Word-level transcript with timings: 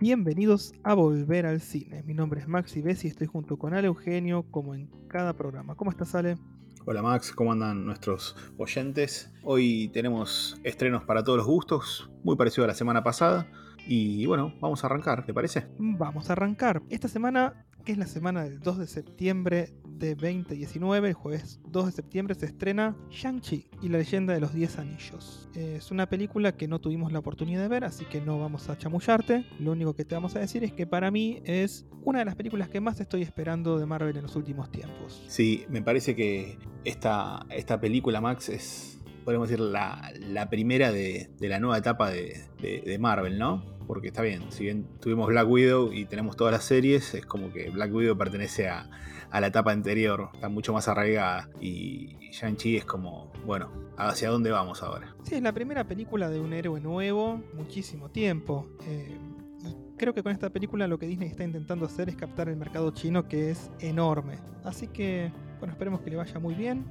Bienvenidos 0.00 0.72
a 0.82 0.94
Volver 0.94 1.44
al 1.44 1.60
Cine. 1.60 2.02
Mi 2.04 2.14
nombre 2.14 2.40
es 2.40 2.48
Maxi 2.48 2.80
Bessi 2.80 3.08
y 3.08 3.10
estoy 3.10 3.26
junto 3.26 3.58
con 3.58 3.74
Ale 3.74 3.88
Eugenio 3.88 4.46
como 4.50 4.74
en 4.74 4.88
cada 5.08 5.34
programa. 5.34 5.74
¿Cómo 5.74 5.90
estás, 5.90 6.14
Ale? 6.14 6.38
Hola 6.86 7.02
Max, 7.02 7.32
¿cómo 7.32 7.52
andan 7.52 7.84
nuestros 7.84 8.34
oyentes? 8.56 9.30
Hoy 9.42 9.90
tenemos 9.92 10.58
estrenos 10.64 11.04
para 11.04 11.22
todos 11.22 11.36
los 11.36 11.46
gustos, 11.46 12.10
muy 12.24 12.34
parecido 12.36 12.64
a 12.64 12.68
la 12.68 12.74
semana 12.74 13.04
pasada. 13.04 13.46
Y 13.86 14.26
bueno, 14.26 14.54
vamos 14.60 14.82
a 14.84 14.86
arrancar, 14.86 15.24
¿te 15.24 15.34
parece? 15.34 15.66
Vamos 15.78 16.30
a 16.30 16.32
arrancar. 16.34 16.82
Esta 16.90 17.08
semana, 17.08 17.66
que 17.84 17.92
es 17.92 17.98
la 17.98 18.06
semana 18.06 18.44
del 18.44 18.60
2 18.60 18.78
de 18.78 18.86
septiembre 18.86 19.74
de 19.84 20.14
2019, 20.14 21.08
el 21.08 21.14
jueves 21.14 21.60
2 21.68 21.86
de 21.86 21.92
septiembre, 21.92 22.34
se 22.34 22.46
estrena 22.46 22.96
Shang-Chi 23.10 23.68
y 23.82 23.88
la 23.88 23.98
leyenda 23.98 24.32
de 24.32 24.40
los 24.40 24.54
10 24.54 24.78
anillos. 24.78 25.48
Es 25.54 25.90
una 25.90 26.08
película 26.08 26.56
que 26.56 26.68
no 26.68 26.80
tuvimos 26.80 27.12
la 27.12 27.18
oportunidad 27.18 27.60
de 27.60 27.68
ver, 27.68 27.84
así 27.84 28.04
que 28.06 28.20
no 28.20 28.38
vamos 28.38 28.68
a 28.68 28.78
chamullarte. 28.78 29.46
Lo 29.58 29.72
único 29.72 29.94
que 29.94 30.04
te 30.04 30.14
vamos 30.14 30.36
a 30.36 30.38
decir 30.38 30.64
es 30.64 30.72
que 30.72 30.86
para 30.86 31.10
mí 31.10 31.42
es 31.44 31.86
una 32.02 32.20
de 32.20 32.24
las 32.24 32.34
películas 32.34 32.68
que 32.68 32.80
más 32.80 33.00
estoy 33.00 33.22
esperando 33.22 33.78
de 33.78 33.86
Marvel 33.86 34.16
en 34.16 34.22
los 34.22 34.36
últimos 34.36 34.70
tiempos. 34.70 35.22
Sí, 35.28 35.64
me 35.68 35.82
parece 35.82 36.16
que 36.16 36.58
esta, 36.84 37.44
esta 37.50 37.80
película, 37.80 38.20
Max, 38.20 38.48
es 38.48 38.99
podemos 39.24 39.48
decir, 39.48 39.64
la, 39.64 40.48
primera 40.50 40.92
de, 40.92 41.30
la 41.40 41.58
nueva 41.60 41.78
etapa 41.78 42.10
de, 42.10 42.44
de, 42.60 42.98
Marvel, 42.98 43.38
¿no? 43.38 43.64
Porque 43.86 44.08
está 44.08 44.22
bien, 44.22 44.50
si 44.50 44.64
bien 44.64 44.86
tuvimos 45.00 45.28
Black 45.28 45.48
Widow 45.48 45.92
y 45.92 46.04
tenemos 46.04 46.36
todas 46.36 46.52
las 46.52 46.64
series, 46.64 47.14
es 47.14 47.26
como 47.26 47.52
que 47.52 47.70
Black 47.70 47.92
Widow 47.92 48.16
pertenece 48.16 48.68
a, 48.68 48.88
a 49.30 49.40
la 49.40 49.46
etapa 49.48 49.72
anterior, 49.72 50.30
está 50.34 50.48
mucho 50.48 50.72
más 50.72 50.88
arraigada. 50.88 51.48
Y 51.60 52.16
Shang-Chi 52.32 52.76
es 52.76 52.84
como, 52.84 53.32
bueno, 53.46 53.70
¿hacia 53.96 54.28
dónde 54.28 54.50
vamos 54.50 54.82
ahora? 54.82 55.14
Sí, 55.22 55.36
es 55.36 55.42
la 55.42 55.52
primera 55.52 55.84
película 55.84 56.28
de 56.28 56.40
un 56.40 56.52
héroe 56.52 56.80
nuevo, 56.80 57.42
muchísimo 57.54 58.10
tiempo. 58.10 58.68
Eh, 58.86 59.16
y 59.64 59.96
creo 59.96 60.14
que 60.14 60.22
con 60.22 60.32
esta 60.32 60.50
película 60.50 60.86
lo 60.88 60.98
que 60.98 61.06
Disney 61.06 61.28
está 61.28 61.44
intentando 61.44 61.86
hacer 61.86 62.08
es 62.08 62.16
captar 62.16 62.48
el 62.48 62.56
mercado 62.56 62.90
chino, 62.90 63.28
que 63.28 63.50
es 63.50 63.70
enorme. 63.80 64.38
Así 64.64 64.88
que, 64.88 65.32
bueno, 65.58 65.72
esperemos 65.72 66.00
que 66.00 66.10
le 66.10 66.16
vaya 66.16 66.38
muy 66.38 66.54
bien. 66.54 66.84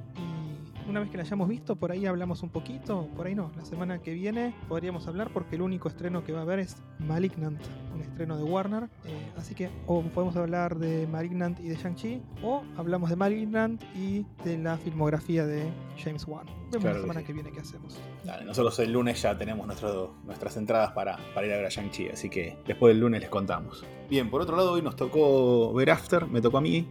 Una 0.89 0.99
vez 0.99 1.09
que 1.09 1.17
la 1.17 1.23
hayamos 1.23 1.47
visto, 1.47 1.75
por 1.75 1.91
ahí 1.91 2.05
hablamos 2.05 2.41
un 2.41 2.49
poquito, 2.49 3.07
por 3.15 3.27
ahí 3.27 3.35
no, 3.35 3.51
la 3.55 3.63
semana 3.63 3.99
que 4.01 4.13
viene 4.13 4.55
podríamos 4.67 5.07
hablar 5.07 5.29
porque 5.31 5.55
el 5.55 5.61
único 5.61 5.87
estreno 5.87 6.23
que 6.23 6.31
va 6.31 6.39
a 6.39 6.41
haber 6.41 6.59
es 6.59 6.77
Malignant, 6.97 7.61
un 7.93 8.01
estreno 8.01 8.37
de 8.37 8.43
Warner, 8.43 8.89
eh, 9.05 9.31
así 9.37 9.53
que 9.53 9.69
o 9.85 10.01
podemos 10.01 10.35
hablar 10.35 10.77
de 10.77 11.07
Malignant 11.07 11.59
y 11.59 11.69
de 11.69 11.75
Shang-Chi, 11.75 12.21
o 12.43 12.63
hablamos 12.77 13.09
de 13.09 13.15
Malignant 13.15 13.83
y 13.95 14.25
de 14.43 14.57
la 14.57 14.77
filmografía 14.77 15.45
de 15.45 15.71
James 15.97 16.25
Wan. 16.27 16.47
Vemos 16.71 16.85
la 16.85 17.01
semana 17.01 17.23
que, 17.23 17.33
viene 17.33 17.51
qué 17.51 17.59
hacemos. 17.59 17.99
nosotros 18.45 18.79
el 18.79 18.91
lunes 18.91 19.21
ya 19.21 19.37
tenemos 19.37 19.67
nuestras 20.25 20.57
entradas 20.57 20.91
para, 20.91 21.17
para 21.33 21.47
ir 21.47 21.53
a 21.53 21.57
ver 21.57 21.65
a 21.65 21.69
Shang-Chi, 21.69 22.09
así 22.09 22.29
que 22.29 22.57
después 22.65 22.91
del 22.91 22.99
lunes 22.99 23.21
les 23.21 23.29
contamos. 23.29 23.85
Bien, 24.09 24.29
por 24.29 24.41
otro 24.41 24.55
lado, 24.55 24.73
hoy 24.73 24.81
nos 24.81 24.95
tocó 24.95 25.71
ver 25.73 25.91
After, 25.91 26.25
me 26.25 26.41
tocó 26.41 26.57
a 26.57 26.61
mí 26.61 26.87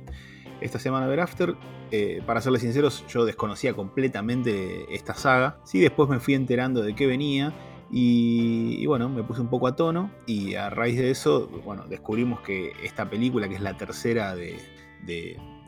esta 0.61 0.79
semana 0.79 1.07
ver 1.07 1.21
After. 1.21 1.55
Eh, 1.91 2.23
para 2.27 2.41
serles 2.41 2.63
sinceros, 2.63 3.05
yo 3.09 3.25
desconocía 3.25 3.75
completamente 3.75 4.95
esta 4.95 5.15
saga. 5.15 5.59
Sí, 5.65 5.81
después 5.81 6.09
me 6.09 6.21
fui 6.21 6.35
enterando 6.35 6.83
de 6.83 6.95
qué 6.95 7.07
venía. 7.07 7.53
Y, 7.91 8.85
bueno, 8.87 9.09
me 9.09 9.23
puse 9.23 9.41
un 9.41 9.49
poco 9.49 9.67
a 9.67 9.77
tono. 9.77 10.11
Y 10.27 10.55
a 10.55 10.71
raíz 10.71 10.99
de 10.99 11.11
eso, 11.11 11.49
bueno, 11.65 11.85
descubrimos 11.89 12.41
que 12.41 12.73
esta 12.83 13.09
película, 13.09 13.49
que 13.49 13.55
es 13.55 13.61
la 13.61 13.77
tercera 13.77 14.35
de, 14.35 14.59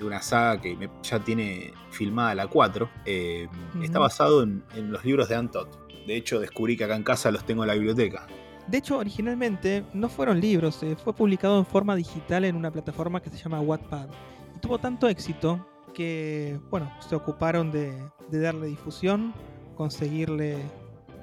una 0.01 0.23
saga 0.23 0.61
que 0.61 0.91
ya 1.03 1.21
tiene 1.21 1.73
filmada 1.91 2.35
la 2.35 2.47
4, 2.47 2.91
eh, 3.07 3.49
está 3.83 3.99
basado 3.99 4.43
en, 4.43 4.63
los 4.91 5.05
libros 5.05 5.29
de 5.29 5.37
Antot. 5.37 5.89
De 6.07 6.17
hecho, 6.17 6.41
descubrí 6.41 6.77
que 6.77 6.85
acá 6.85 6.97
en 6.97 7.03
casa 7.03 7.31
los 7.31 7.45
tengo 7.45 7.63
en 7.63 7.69
la 7.69 7.75
biblioteca. 7.75 8.27
De 8.67 8.79
hecho, 8.79 8.99
originalmente 8.99 9.85
no 9.95 10.09
fueron 10.09 10.41
libros, 10.41 10.83
eh, 10.83 10.97
fue 11.03 11.13
publicado 11.13 11.59
en 11.59 11.67
forma 11.67 11.97
digital 11.97 12.45
en 12.45 12.55
una 12.55 12.71
plataforma 12.71 13.21
que 13.21 13.31
se 13.31 13.37
llama 13.37 13.61
Wattpad 13.61 14.09
tuvo 14.61 14.79
tanto 14.79 15.09
éxito 15.09 15.67
que, 15.95 16.59
bueno, 16.71 16.93
se 17.01 17.15
ocuparon 17.15 17.71
de, 17.71 18.11
darle 18.31 18.67
difusión, 18.67 19.35
conseguirle 19.77 20.59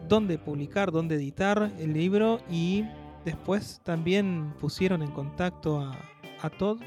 dónde 0.08 0.38
publicar, 0.38 0.92
dónde 0.92 1.16
editar 1.16 1.72
el 1.80 1.94
libro 1.94 2.40
y 2.50 2.86
después 3.25 3.81
también 3.84 4.53
pusieron 4.59 5.02
en 5.02 5.12
contacto 5.12 5.80
a, 5.80 5.98
a 6.42 6.50
Todd 6.50 6.80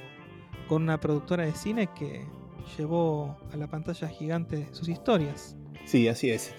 con 0.69 0.83
una 0.83 1.00
productora 1.00 1.44
de 1.44 1.53
cine 1.53 1.88
que 1.99 2.27
llevó 2.77 3.38
a 3.53 3.56
la 3.56 3.67
pantalla 3.67 4.09
gigante 4.09 4.69
sus 4.72 4.88
historias. 4.88 5.56
Sí, 5.84 6.09
así 6.09 6.31
es. 6.31 6.55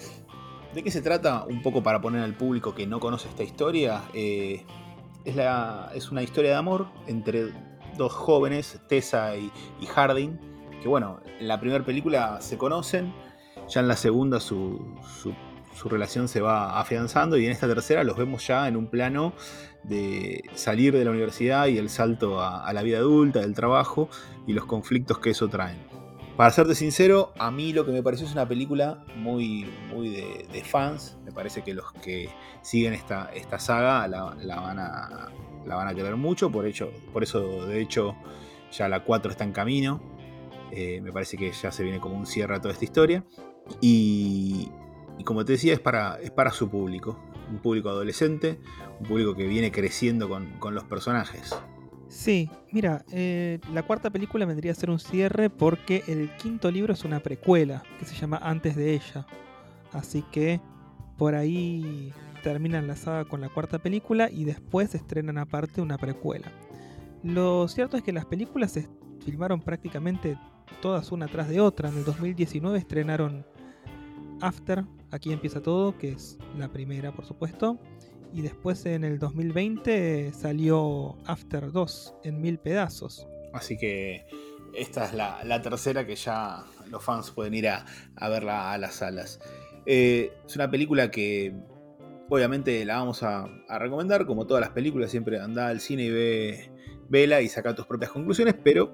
¿De 0.74 0.84
qué 0.84 0.92
se 0.92 1.02
trata? 1.02 1.46
Un 1.46 1.62
poco 1.62 1.84
para 1.84 2.02
poner 2.02 2.22
al 2.22 2.36
público 2.36 2.74
que 2.74 2.88
no 2.88 3.00
conoce 3.00 3.28
esta 3.30 3.44
historia. 3.44 4.04
Eh, 4.14 4.66
es, 5.26 5.36
la, 5.36 5.92
es 5.94 6.12
una 6.12 6.24
historia 6.24 6.52
de 6.52 6.58
amor 6.58 6.88
entre 7.08 7.54
dos 7.98 8.14
jóvenes, 8.14 8.80
Tessa 8.88 9.36
y, 9.36 9.52
Harding, 9.86 10.40
que 10.82 10.88
bueno, 10.88 11.20
en 11.40 11.48
la 11.48 11.60
primera 11.60 11.84
película 11.84 12.42
se 12.42 12.58
conocen, 12.58 13.14
ya 13.68 13.82
en 13.82 13.88
la 13.88 13.96
segunda 13.96 14.40
su, 14.40 14.96
relación 15.86 16.28
se 16.28 16.42
va 16.42 16.80
afianzando 16.80 17.38
y 17.38 17.46
en 17.46 17.52
esta 17.52 17.68
tercera 17.68 18.04
los 18.04 18.16
vemos 18.16 18.46
ya 18.46 18.68
en 18.68 18.76
un 18.76 18.88
plano 18.88 19.34
de 19.84 20.44
salir 20.54 20.94
de 20.94 21.04
la 21.04 21.12
universidad 21.12 21.68
y 21.68 21.78
el 21.78 21.90
salto 21.90 22.40
a, 22.40 22.72
la 22.72 22.84
vida 22.84 23.00
adulta, 23.00 23.40
del 23.40 23.56
trabajo 23.56 24.10
y 24.46 24.54
los 24.54 24.66
conflictos 24.66 25.18
que 25.20 25.32
eso 25.32 25.48
traen. 25.48 25.80
Para 26.38 26.52
serte 26.52 26.76
sincero, 26.76 27.34
a 27.38 27.52
mí 27.52 27.74
lo 27.74 27.86
que 27.86 27.92
me 27.92 28.02
pareció 28.02 28.26
es 28.26 28.32
una 28.32 28.48
película 28.48 29.04
muy, 29.16 29.70
muy 29.90 30.10
de, 30.10 30.64
fans. 30.64 31.18
Me 31.26 31.32
parece 31.32 31.62
que 31.62 31.74
los 31.74 31.92
que 31.94 32.30
siguen 32.62 32.94
esta, 32.94 33.32
esta 33.34 33.60
saga 33.60 34.08
la 34.08 34.60
van 34.60 34.80
a, 34.80 35.30
la 35.66 35.76
van 35.76 35.88
a 35.88 35.94
querer 35.94 36.16
mucho, 36.16 36.52
por, 36.52 36.66
hecho, 36.66 36.92
por 37.14 37.24
eso 37.24 37.66
de 37.66 37.82
hecho 37.82 38.16
ya 38.72 38.88
la 38.88 39.04
4 39.04 39.32
está 39.32 39.44
en 39.44 39.52
camino. 39.52 40.02
Eh, 40.72 41.02
me 41.02 41.12
parece 41.12 41.38
que 41.38 41.52
ya 41.52 41.72
se 41.72 41.84
viene 41.84 42.00
como 42.00 42.16
un 42.16 42.26
cierre 42.26 42.56
a 42.56 42.62
toda 42.62 42.74
esta 42.74 42.86
historia. 42.86 43.26
Y, 43.82 44.70
como 45.26 45.46
te 45.46 45.54
decía, 45.54 45.74
es 45.74 45.80
para, 45.80 46.16
es 46.16 46.32
para 46.32 46.52
su 46.52 46.70
público. 46.70 47.20
Un 47.50 47.60
público 47.60 47.90
adolescente, 47.90 48.60
un 49.00 49.06
público 49.08 49.36
que 49.36 49.46
viene 49.46 49.72
creciendo 49.72 50.30
con, 50.30 50.74
los 50.74 50.84
personajes. 50.86 51.54
Sí, 52.08 52.50
mira, 52.72 53.06
eh, 53.12 53.60
la 53.74 53.84
cuarta 53.84 54.10
película 54.10 54.46
vendría 54.46 54.72
a 54.72 54.76
ser 54.76 54.90
un 54.90 55.00
cierre 55.00 55.50
porque 55.50 56.04
el 56.08 56.30
quinto 56.38 56.72
libro 56.72 56.94
es 56.94 57.06
una 57.06 57.22
precuela 57.22 57.84
que 58.00 58.06
se 58.06 58.16
llama 58.16 58.40
Antes 58.42 58.76
de 58.76 58.94
ella. 58.94 59.26
Así 59.94 60.24
que 60.32 60.62
por 61.18 61.36
ahí 61.36 62.14
terminan 62.44 62.88
la 62.88 62.96
saga 62.96 63.26
con 63.26 63.42
la 63.42 63.50
cuarta 63.50 63.80
película 63.80 64.30
y 64.30 64.46
después 64.46 64.94
estrenan 64.96 65.38
aparte 65.38 65.82
una 65.82 65.98
precuela. 65.98 66.52
Lo 67.24 67.68
cierto 67.68 67.98
es 67.98 68.04
que 68.04 68.12
las 68.12 68.26
películas 68.26 68.72
se 68.72 68.88
filmaron 69.24 69.62
prácticamente 69.62 70.38
todas 70.82 71.12
una 71.12 71.28
tras 71.28 71.50
de 71.50 71.60
otra. 71.60 71.90
En 71.90 71.98
el 71.98 72.06
2019 72.06 72.78
estrenaron 72.78 73.46
After, 74.42 74.84
aquí 75.12 75.32
empieza 75.32 75.62
todo, 75.62 75.98
que 75.98 76.14
es 76.14 76.38
la 76.58 76.70
primera 76.70 77.12
por 77.12 77.26
supuesto. 77.26 77.80
Y 78.34 78.42
después 78.42 78.86
en 78.86 79.04
el 79.04 79.20
2020 79.20 80.32
salió 80.34 81.18
After 81.26 81.72
2 81.72 82.16
en 82.24 82.42
mil 82.42 82.58
pedazos. 82.58 83.28
Así 83.54 83.78
que 83.78 84.26
esta 84.74 85.06
es 85.06 85.14
la, 85.14 85.62
tercera 85.62 86.08
que 86.08 86.16
ya 86.16 86.64
los 86.90 87.04
fans 87.04 87.32
pueden 87.32 87.54
ir 87.54 87.68
a, 87.68 87.86
verla 88.30 88.72
a 88.72 88.78
las 88.78 88.96
salas. 88.96 89.40
Eh, 89.86 90.32
es 90.48 90.56
una 90.56 90.72
película 90.72 91.12
que 91.12 91.54
Obviamente 92.34 92.86
la 92.86 92.96
vamos 92.96 93.24
a, 93.24 93.46
recomendar, 93.78 94.26
como 94.26 94.48
todas 94.48 94.62
las 94.62 94.70
películas, 94.70 95.12
siempre 95.12 95.38
anda 95.42 95.68
al 95.68 95.82
cine 95.82 96.04
y 96.04 96.10
ve, 96.12 96.72
vela 97.10 97.42
y 97.42 97.50
saca 97.50 97.76
tus 97.76 97.86
propias 97.86 98.10
conclusiones, 98.10 98.56
pero 98.64 98.90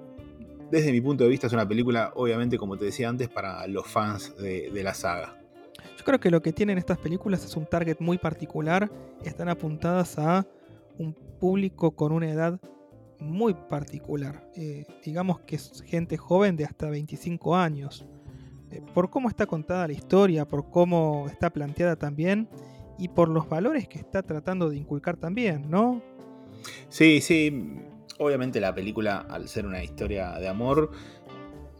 desde 0.71 0.91
mi 0.91 1.01
punto 1.01 1.23
de 1.23 1.29
vista 1.29 1.45
es 1.45 1.53
una 1.53 1.67
película, 1.67 2.13
obviamente, 2.15 2.57
como 2.57 2.77
te 2.77 2.85
decía 2.85 3.09
antes, 3.09 3.29
para 3.29 3.67
los 3.67 3.85
fans 3.85 4.35
de, 4.37 4.71
la 4.83 4.95
saga. 4.95 5.37
Yo 5.99 6.03
creo 6.03 6.19
que 6.19 6.31
lo 6.31 6.41
que 6.41 6.51
tienen 6.51 6.79
estas 6.79 6.97
películas 6.97 7.45
es 7.45 7.55
un 7.55 7.67
target 7.67 7.97
muy 7.99 8.17
particular, 8.17 8.89
están 9.23 9.49
apuntadas 9.49 10.17
a 10.17 10.47
un 10.97 11.13
público 11.39 11.91
con 11.91 12.13
una 12.13 12.31
edad 12.31 12.59
muy 13.19 13.53
particular. 13.53 14.49
Eh, 14.55 14.87
digamos 15.05 15.41
que 15.41 15.57
es 15.57 15.83
gente 15.85 16.17
joven 16.17 16.55
de 16.55 16.65
hasta 16.65 16.89
25 16.89 17.55
años. 17.55 18.03
Eh, 18.71 18.81
por 18.95 19.11
cómo 19.11 19.29
está 19.29 19.45
contada 19.45 19.85
la 19.85 19.93
historia, 19.93 20.47
por 20.47 20.71
cómo 20.71 21.27
está 21.29 21.51
planteada 21.51 21.95
también, 21.95 22.49
y 22.97 23.09
por 23.09 23.29
los 23.29 23.47
valores 23.47 23.87
que 23.87 23.99
está 23.99 24.23
tratando 24.23 24.69
de 24.69 24.77
inculcar 24.77 25.17
también, 25.17 25.69
¿no? 25.69 26.01
Sí, 26.89 27.21
sí. 27.21 27.81
Obviamente 28.19 28.59
la 28.59 28.73
película, 28.73 29.19
al 29.29 29.47
ser 29.47 29.67
una 29.67 29.83
historia 29.83 30.31
de 30.39 30.47
amor, 30.47 30.91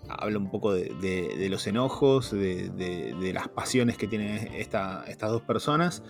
habla 0.10 0.38
un 0.38 0.50
poco 0.50 0.74
de, 0.74 1.48
los 1.50 1.66
enojos, 1.68 2.32
de, 2.32 3.32
las 3.34 3.48
pasiones 3.48 3.98
que 3.98 4.08
tienen 4.08 4.54
estas 4.54 5.18
dos 5.20 5.42
personas 5.42 6.04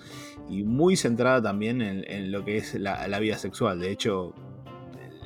y 0.50 0.64
muy 0.64 0.96
centrada 0.96 1.42
también 1.42 1.82
en, 1.82 2.32
lo 2.32 2.44
que 2.44 2.58
es 2.58 2.76
la, 2.76 3.20
vida 3.20 3.38
sexual. 3.38 3.80
De 3.80 3.92
hecho, 3.92 4.34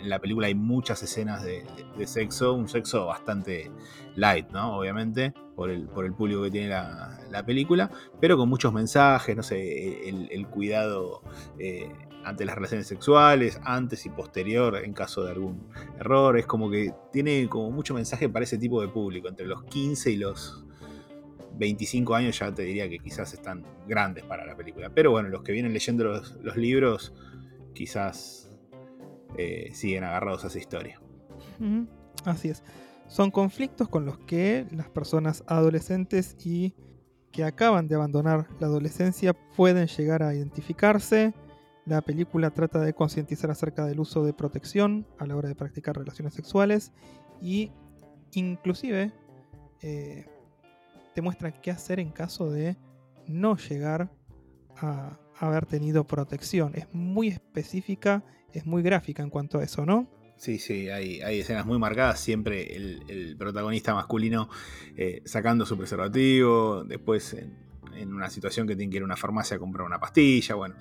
en 0.01 0.09
la 0.09 0.19
película 0.19 0.47
hay 0.47 0.55
muchas 0.55 1.01
escenas 1.03 1.43
de, 1.43 1.63
sexo, 2.05 2.53
un 2.53 2.67
sexo 2.67 3.05
bastante 3.05 3.71
light, 4.15 4.49
¿no? 4.51 4.77
Obviamente, 4.77 5.33
por 5.55 5.69
el, 5.69 5.87
por 5.87 6.05
el 6.05 6.13
público 6.13 6.43
que 6.43 6.51
tiene 6.51 6.69
la, 6.69 7.43
película, 7.45 7.89
pero 8.19 8.37
con 8.37 8.49
muchos 8.49 8.73
mensajes, 8.73 9.35
no 9.35 9.43
sé, 9.43 10.09
el, 10.09 10.47
cuidado 10.47 11.21
eh, 11.57 11.89
ante 12.23 12.45
las 12.45 12.55
relaciones 12.55 12.87
sexuales, 12.87 13.59
antes 13.63 14.05
y 14.05 14.09
posterior 14.09 14.77
en 14.83 14.93
caso 14.93 15.23
de 15.23 15.31
algún 15.31 15.67
error. 15.99 16.37
Es 16.37 16.45
como 16.45 16.69
que 16.69 16.93
tiene 17.11 17.47
como 17.49 17.71
mucho 17.71 17.93
mensaje 17.93 18.29
para 18.29 18.43
ese 18.43 18.57
tipo 18.57 18.81
de 18.81 18.87
público. 18.87 19.27
Entre 19.27 19.45
los 19.45 19.63
15 19.63 20.11
y 20.11 20.17
los 20.17 20.63
25 21.57 22.15
años 22.15 22.39
ya 22.39 22.53
te 22.53 22.63
diría 22.63 22.89
que 22.89 22.99
quizás 22.99 23.33
están 23.33 23.63
grandes 23.87 24.23
para 24.23 24.45
la 24.45 24.55
película. 24.55 24.89
Pero 24.89 25.11
bueno, 25.11 25.29
los 25.29 25.43
que 25.43 25.51
vienen 25.51 25.73
leyendo 25.73 26.03
los, 26.03 26.57
libros 26.57 27.13
quizás 27.73 28.40
eh, 29.37 29.71
siguen 29.73 30.03
agarrados 30.03 30.43
a 30.43 30.47
esa 30.47 30.59
historia. 30.59 30.99
Así 32.25 32.49
es. 32.49 32.63
Son 33.07 33.31
conflictos 33.31 33.89
con 33.89 34.05
los 34.05 34.17
que 34.19 34.65
las 34.71 34.89
personas 34.89 35.43
adolescentes 35.47 36.35
y 36.43 36.73
que 37.31 37.43
acaban 37.43 37.87
de 37.87 37.95
abandonar 37.95 38.47
la 38.59 38.67
adolescencia 38.67 39.33
pueden 39.33 39.87
llegar 39.87 40.23
a 40.23 40.33
identificarse. 40.33 41.33
La 41.85 42.01
película 42.01 42.51
trata 42.51 42.79
de 42.79 42.93
concientizar 42.93 43.49
acerca 43.49 43.85
del 43.85 43.99
uso 43.99 44.23
de 44.23 44.33
protección 44.33 45.07
a 45.17 45.25
la 45.25 45.35
hora 45.35 45.49
de 45.49 45.55
practicar 45.55 45.97
relaciones 45.97 46.33
sexuales 46.33 46.91
y 47.41 47.71
inclusive 48.33 49.11
eh, 49.81 50.25
te 51.13 51.21
muestra 51.21 51.51
qué 51.51 51.71
hacer 51.71 51.99
en 51.99 52.11
caso 52.11 52.49
de 52.51 52.77
no 53.27 53.57
llegar 53.57 54.11
a 54.77 55.17
haber 55.41 55.65
tenido 55.65 56.05
protección. 56.05 56.73
Es 56.75 56.87
muy 56.93 57.27
específica, 57.27 58.23
es 58.53 58.65
muy 58.65 58.83
gráfica 58.83 59.23
en 59.23 59.29
cuanto 59.29 59.59
a 59.59 59.63
eso, 59.63 59.85
¿no? 59.85 60.07
Sí, 60.37 60.57
sí, 60.57 60.89
hay, 60.89 61.19
escenas 61.39 61.65
muy 61.65 61.77
marcadas, 61.77 62.19
siempre 62.19 62.75
el, 62.75 63.35
protagonista 63.37 63.93
masculino 63.93 64.49
eh, 64.97 65.21
sacando 65.25 65.67
su 65.67 65.77
preservativo, 65.77 66.83
después 66.83 67.33
en, 67.33 68.11
una 68.11 68.29
situación 68.29 68.67
que 68.67 68.75
tiene 68.75 68.89
que 68.89 68.97
ir 68.97 69.03
a 69.03 69.05
una 69.05 69.17
farmacia 69.17 69.57
a 69.57 69.59
comprar 69.59 69.85
una 69.85 69.99
pastilla, 69.99 70.55
bueno, 70.55 70.75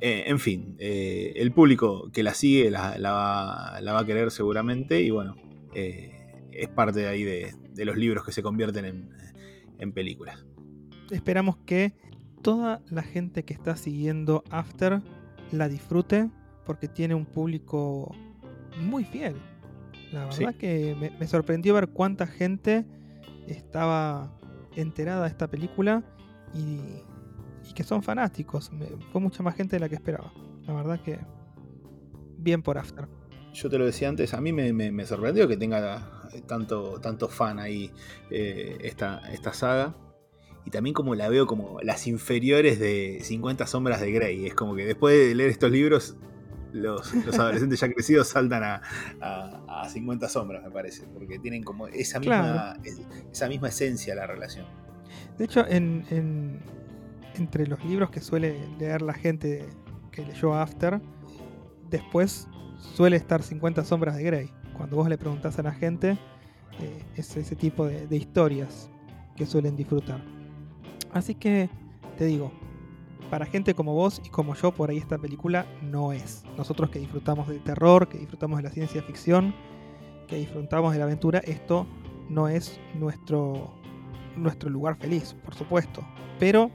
eh, 0.00 0.24
en 0.26 0.38
fin, 0.38 0.76
eh, 0.78 1.32
el 1.36 1.52
público 1.52 2.10
que 2.12 2.22
la 2.22 2.34
sigue 2.34 2.70
la, 2.70 2.98
va, 3.00 3.98
a 3.98 4.04
querer 4.04 4.30
seguramente 4.30 5.00
y 5.00 5.10
bueno, 5.10 5.36
es 5.72 6.68
parte 6.74 7.00
de 7.00 7.08
ahí 7.08 7.22
de, 7.22 7.84
los 7.86 7.96
libros 7.96 8.24
que 8.24 8.32
se 8.32 8.42
convierten 8.42 8.84
en, 8.84 9.10
en 9.78 9.92
películas. 9.92 10.44
Esperamos 11.10 11.56
que 11.64 11.94
toda 12.46 12.80
la 12.90 13.02
gente 13.02 13.44
que 13.44 13.52
está 13.52 13.74
siguiendo 13.74 14.44
After 14.50 15.02
la 15.50 15.68
disfrute 15.68 16.30
porque 16.64 16.86
tiene 16.86 17.12
un 17.16 17.26
público 17.26 18.14
muy 18.78 19.02
fiel. 19.02 19.34
La 20.12 20.26
verdad 20.26 20.54
que 20.54 20.94
me, 21.18 21.26
sorprendió 21.26 21.74
ver 21.74 21.88
cuánta 21.88 22.24
gente 22.24 22.86
estaba 23.48 24.32
enterada 24.76 25.22
de 25.22 25.28
esta 25.28 25.48
película 25.48 26.04
y, 26.54 26.78
que 27.74 27.82
son 27.82 28.04
fanáticos. 28.04 28.70
fue 29.10 29.20
mucha 29.20 29.42
más 29.42 29.56
gente 29.56 29.74
de 29.74 29.80
la 29.80 29.88
que 29.88 29.96
esperaba. 29.96 30.32
La 30.68 30.72
verdad 30.72 31.00
que 31.00 31.18
bien 32.38 32.62
por 32.62 32.78
After. 32.78 33.08
Yo 33.54 33.68
te 33.68 33.76
lo 33.76 33.86
decía 33.86 34.08
antes, 34.08 34.34
a 34.34 34.40
mí 34.40 34.52
me, 34.52 35.04
sorprendió 35.04 35.48
que 35.48 35.56
tenga 35.56 36.28
tanto, 36.46 37.00
tanto 37.00 37.28
fan 37.28 37.58
ahí 37.58 37.90
eh, 38.30 38.78
esta, 38.82 39.32
esta 39.32 39.52
saga. 39.52 39.96
Y 40.66 40.70
también 40.70 40.94
como 40.94 41.14
la 41.14 41.28
veo 41.28 41.46
como 41.46 41.80
las 41.80 42.06
inferiores 42.08 42.80
de 42.80 43.20
50 43.22 43.66
sombras 43.68 44.00
de 44.00 44.10
Grey. 44.10 44.46
Es 44.46 44.54
como 44.54 44.74
que 44.74 44.84
después 44.84 45.16
de 45.16 45.34
leer 45.34 45.50
estos 45.50 45.70
libros 45.70 46.16
los, 46.72 47.14
adolescentes 47.38 47.80
ya 47.80 47.92
crecidos 47.92 48.28
saltan 48.28 48.62
a, 48.62 48.82
a, 49.68 49.88
50 49.88 50.28
sombras, 50.28 50.62
me 50.62 50.70
parece, 50.70 51.06
porque 51.06 51.38
tienen 51.38 51.62
como 51.62 51.86
esa 51.88 52.18
misma, 52.18 52.76
esa 53.32 53.48
misma 53.48 53.68
esencia 53.68 54.14
la 54.14 54.26
relación. 54.26 54.66
De 55.38 55.44
hecho, 55.44 55.66
en, 55.66 56.60
entre 57.34 57.66
los 57.66 57.82
libros 57.84 58.10
que 58.10 58.20
suele 58.20 58.58
leer 58.78 59.02
la 59.02 59.14
gente 59.14 59.66
que 60.10 60.24
leyó 60.24 60.54
After, 60.54 61.00
después 61.88 62.48
suele 62.78 63.16
estar 63.16 63.42
50 63.42 63.84
sombras 63.84 64.16
de 64.16 64.24
Grey. 64.24 64.50
Cuando 64.76 64.96
vos 64.96 65.08
le 65.08 65.16
preguntás 65.16 65.58
a 65.58 65.62
la 65.62 65.72
gente, 65.72 66.18
eh, 66.80 67.02
es 67.16 67.36
ese 67.36 67.56
tipo 67.56 67.86
de 67.86 68.16
historias 68.16 68.90
que 69.36 69.46
suelen 69.46 69.76
disfrutar. 69.76 70.20
Así 71.16 71.34
que 71.34 71.70
te 72.18 72.26
digo, 72.26 72.52
para 73.30 73.46
gente 73.46 73.74
como 73.74 73.94
vos 73.94 74.20
y 74.22 74.28
como 74.28 74.54
yo, 74.54 74.72
por 74.72 74.90
ahí 74.90 74.98
esta 74.98 75.16
película 75.16 75.66
no 75.82 76.12
es. 76.12 76.44
Nosotros 76.58 76.90
que 76.90 76.98
disfrutamos 76.98 77.48
del 77.48 77.62
terror, 77.62 78.06
que 78.08 78.18
disfrutamos 78.18 78.58
de 78.58 78.64
la 78.64 78.70
ciencia 78.70 79.02
ficción, 79.02 79.54
que 80.28 80.36
disfrutamos 80.36 80.92
de 80.92 80.98
la 80.98 81.04
aventura, 81.04 81.38
esto 81.38 81.86
no 82.28 82.48
es 82.48 82.78
nuestro, 82.94 83.72
nuestro 84.36 84.68
lugar 84.68 84.96
feliz, 84.96 85.34
por 85.42 85.54
supuesto. 85.54 86.06
Pero 86.38 86.70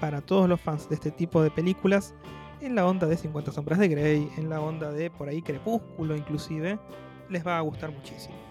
para 0.00 0.22
todos 0.22 0.48
los 0.48 0.60
fans 0.60 0.88
de 0.88 0.94
este 0.94 1.10
tipo 1.10 1.42
de 1.42 1.50
películas, 1.50 2.14
en 2.62 2.74
la 2.74 2.86
onda 2.86 3.06
de 3.06 3.18
50 3.18 3.52
sombras 3.52 3.78
de 3.78 3.88
Grey, 3.88 4.30
en 4.38 4.48
la 4.48 4.62
onda 4.62 4.90
de 4.90 5.10
por 5.10 5.28
ahí 5.28 5.42
Crepúsculo 5.42 6.16
inclusive, 6.16 6.78
les 7.28 7.46
va 7.46 7.58
a 7.58 7.60
gustar 7.60 7.92
muchísimo. 7.92 8.47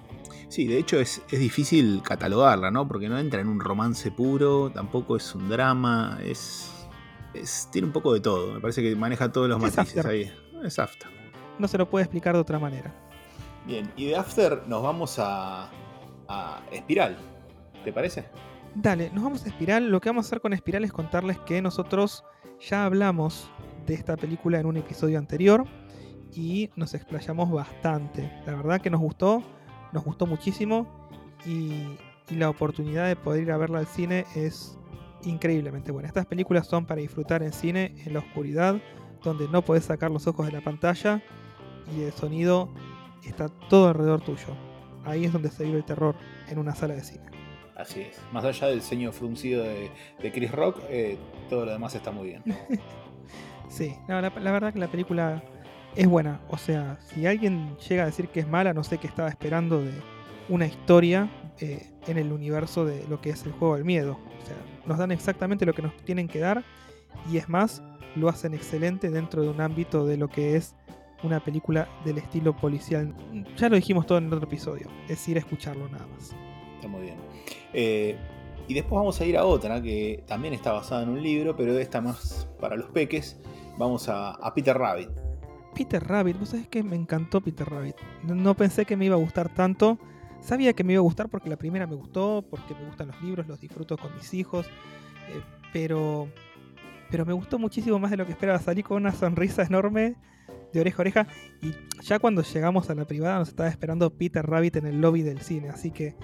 Sí, 0.50 0.66
de 0.68 0.78
hecho 0.78 1.00
es, 1.00 1.22
es, 1.30 1.40
difícil 1.40 2.02
catalogarla, 2.04 2.72
¿no? 2.72 2.88
Porque 2.88 3.10
no 3.10 3.19
entra 3.19 3.42
en 3.42 3.48
un 3.48 3.60
romance 3.60 4.12
puro, 4.12 4.72
tampoco 4.72 5.18
es 5.18 5.36
un 5.36 5.50
drama, 5.50 6.19
es 6.24 6.78
tiene 7.72 7.88
un 7.88 7.94
poco 7.94 8.14
de 8.14 8.19
todo. 8.19 8.54
Me 8.54 8.60
parece 8.60 8.81
que 8.81 8.96
maneja 8.96 9.31
todos 9.31 9.50
los 9.50 9.60
matices 9.60 10.06
ahí. 10.06 10.31
Es 10.64 10.80
After. 10.80 11.10
No 11.60 11.68
se 11.68 11.78
lo 11.78 11.90
puede 11.90 12.04
explicar 12.04 12.36
de 12.36 12.42
otra 12.42 12.60
manera. 12.60 12.94
Bien, 13.66 13.92
y 13.96 14.08
de 14.08 14.16
After 14.16 14.64
nos 14.68 14.81
vamos 14.84 15.19
a, 15.19 15.69
a 16.28 16.62
Espiral. 16.72 17.18
¿Te 17.84 17.92
parece? 17.92 18.25
Dale, 18.75 19.10
nos 19.14 19.24
vamos 19.24 19.46
a 19.46 19.50
Espiral. 19.50 19.90
Lo 19.90 20.00
que 20.00 20.10
vamos 20.10 20.25
a 20.25 20.28
hacer 20.28 20.42
con 20.42 20.54
Espiral 20.54 20.84
es 20.84 20.92
contarles 20.92 21.40
que 21.40 21.62
nosotros 21.62 22.24
ya 22.60 22.86
hablamos 22.86 23.50
de 23.86 23.94
esta 23.94 24.18
película 24.18 24.60
en 24.60 24.66
un 24.66 24.78
episodio 24.78 25.18
anterior 25.18 25.66
y 26.34 26.69
nos 26.75 26.94
explayamos 26.94 27.52
bastante. 27.52 28.31
La 28.46 28.56
verdad 28.56 28.81
que 28.81 28.90
nos 28.90 29.02
gustó, 29.02 29.44
nos 29.92 30.04
gustó 30.04 30.25
muchísimo 30.25 30.88
y, 31.45 31.98
y 32.30 32.36
la 32.36 32.50
oportunidad 32.50 33.07
de 33.07 33.16
poder 33.16 33.44
ir 33.44 33.51
a 33.51 33.57
verla 33.57 33.80
al 33.80 33.88
cine 33.88 34.25
es 34.36 34.78
increíblemente 35.24 35.92
buena. 35.92 36.07
Estas 36.07 36.25
películas 36.25 36.68
son 36.68 36.86
para 36.86 37.01
disfrutar 37.01 37.44
en 37.44 37.54
cine, 37.54 37.95
en 38.06 38.13
la 38.13 38.19
oscuridad, 38.19 38.75
donde 39.24 39.48
no 39.48 39.63
podés 39.63 39.86
sacar 39.86 40.12
los 40.12 40.28
ojos 40.28 40.45
de 40.45 40.51
la 40.51 40.62
pantalla 40.62 41.22
y 41.95 42.04
el 42.04 42.12
sonido 42.13 42.69
está 43.25 43.50
todo 43.50 43.89
alrededor 43.89 44.22
tuyo. 44.22 44.56
Ahí 45.06 45.25
es 45.25 45.34
donde 45.34 45.50
se 45.50 45.63
vive 45.63 45.78
el 45.78 45.86
terror 45.86 46.16
en 46.50 46.60
una 46.60 46.75
sala 46.75 46.95
de 46.95 47.04
cine. 47.04 47.25
Así 47.75 48.01
es. 48.01 48.19
Más 48.33 48.44
allá 48.44 48.68
del 48.68 48.81
ceño 48.81 49.12
fruncido 49.12 49.63
de, 49.63 49.92
Chris 50.33 50.51
Rock, 50.51 50.80
eh, 50.90 51.18
todo 51.50 51.66
lo 51.66 51.72
demás 51.72 51.94
está 51.95 52.12
muy 52.12 52.30
bien. 52.30 52.44
sí, 53.69 53.95
la, 54.07 54.22
verdad 54.22 54.74
que 54.74 54.80
la 54.80 54.88
película 54.88 55.44
es 55.97 56.07
buena. 56.07 56.39
O 56.49 56.57
sea, 56.57 56.97
si 57.01 57.25
alguien 57.25 57.75
llega 57.89 58.03
a 58.03 58.05
decir 58.05 58.30
que 58.30 58.39
es 58.39 58.47
mala, 58.47 58.73
no 58.73 58.83
sé 58.83 58.97
qué 58.99 59.07
estaba 59.07 59.30
esperando 59.30 59.81
de 59.81 59.92
una 60.47 60.66
historia 60.66 61.30
eh, 61.59 61.89
en 62.06 62.18
el 62.18 62.31
universo 62.31 62.85
de 62.85 63.06
lo 63.07 63.19
que 63.19 63.31
es 63.31 63.45
el 63.45 63.51
juego 63.51 63.75
del 63.75 63.83
miedo. 63.83 64.13
O 64.13 64.45
sea, 64.45 64.56
nos 64.85 64.97
dan 64.97 65.11
exactamente 65.11 65.66
lo 65.66 65.73
que 65.73 65.81
nos 65.81 65.97
tienen 66.06 66.27
que 66.27 66.39
dar 66.39 66.63
y 67.31 67.37
es 67.37 67.49
más, 67.49 67.81
lo 68.16 68.30
hacen 68.30 68.54
excelente 68.54 69.09
dentro 69.09 69.42
de 69.42 69.49
un 69.49 69.59
ámbito 69.59 70.06
de 70.06 70.18
lo 70.18 70.30
que 70.30 70.56
es 70.56 70.75
una 71.23 71.39
película 71.39 71.89
del 72.06 72.19
estilo 72.19 72.56
policial. 72.56 73.13
Ya 73.57 73.68
lo 73.68 73.75
dijimos 73.75 74.06
todo 74.06 74.19
en 74.19 74.27
el 74.27 74.33
otro 74.33 74.47
episodio, 74.47 74.87
es 75.09 75.27
ir 75.27 75.37
a 75.37 75.39
escucharlo 75.39 75.89
nada 75.89 76.06
más. 76.07 76.35
Está 76.75 76.87
muy 76.87 77.01
bien. 77.01 77.18
Eh, 77.73 78.16
y 78.68 78.73
después 78.73 78.99
vamos 78.99 79.19
a 79.19 79.25
ir 79.25 79.37
a 79.37 79.45
otra 79.45 79.81
que 79.81 80.23
también 80.27 80.54
está 80.54 80.73
basada 80.73 81.04
en 81.04 81.09
un 81.09 81.23
libro, 81.23 81.56
pero 81.56 81.77
esta 81.77 82.01
más 82.01 82.47
para 82.59 82.75
los 82.75 82.89
peques. 82.89 83.39
Vamos 83.77 84.09
a, 84.09 84.37
Peter 84.56 84.77
Rabbit. 84.77 85.09
Peter 85.74 86.04
Rabbit, 86.04 86.40
vos 86.40 86.50
sabés 86.50 86.68
que 86.68 86.83
me 86.83 86.95
encantó 86.95 87.42
Peter 87.42 87.68
Rabbit. 87.69 87.95
no 88.24 88.56
pensé 88.56 88.86
que 88.86 88.97
me 88.97 89.06
iba 89.06 89.16
a 89.16 89.19
gustar 89.19 89.54
tanto. 89.54 89.97
Sabía 90.40 90.74
que 90.74 90.83
me 90.83 90.94
iba 90.94 91.00
a 91.00 91.04
gustar 91.04 91.30
porque 91.30 91.50
la 91.50 91.57
primera 91.57 91.88
me 91.88 91.95
gustó, 91.95 92.45
porque 92.50 92.74
me 92.76 92.86
gustan 92.86 93.07
los 93.07 93.21
libros, 93.21 93.47
los 93.47 93.59
disfruto 93.59 93.97
con 93.97 94.14
mis 94.16 94.33
hijos, 94.33 94.68
eh, 94.68 95.42
pero, 95.74 96.28
pero 97.09 97.26
me 97.26 97.33
gustó 97.33 97.57
muchísimo 97.57 98.00
más 98.00 98.12
de 98.12 98.18
lo 98.18 98.26
que 98.26 98.31
esperaba. 98.31 98.59
Salí 98.59 98.83
con 98.83 98.97
una 98.97 99.12
sonrisa 99.12 99.64
enorme 99.64 100.16
de 100.74 100.81
oreja 100.81 100.97
a 100.97 101.02
oreja 101.02 101.28
y 101.62 101.74
ya 102.04 102.19
cuando 102.19 102.42
llegamos 102.42 102.90
a 102.90 102.95
la 102.95 103.06
privada 103.06 103.40
nos 103.40 103.50
estaba 103.50 103.69
esperando 103.69 104.09
Peter 104.09 104.45
Rabbit 104.45 104.78
en 104.78 104.86
el 104.86 105.02
lobby 105.02 105.21
del 105.21 105.42
cine, 105.42 105.69
así 105.69 105.92
que 105.92 106.16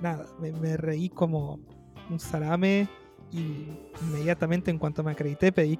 nada, 0.00 0.26
me, 0.40 0.76
reí 0.76 1.08
como 1.08 1.60
un 2.10 2.18
salame 2.18 2.88
y 3.30 3.68
inmediatamente 4.02 4.70
en 4.70 4.78
cuanto 4.78 5.02
me 5.02 5.12
acredité 5.12 5.52
pedí 5.52 5.78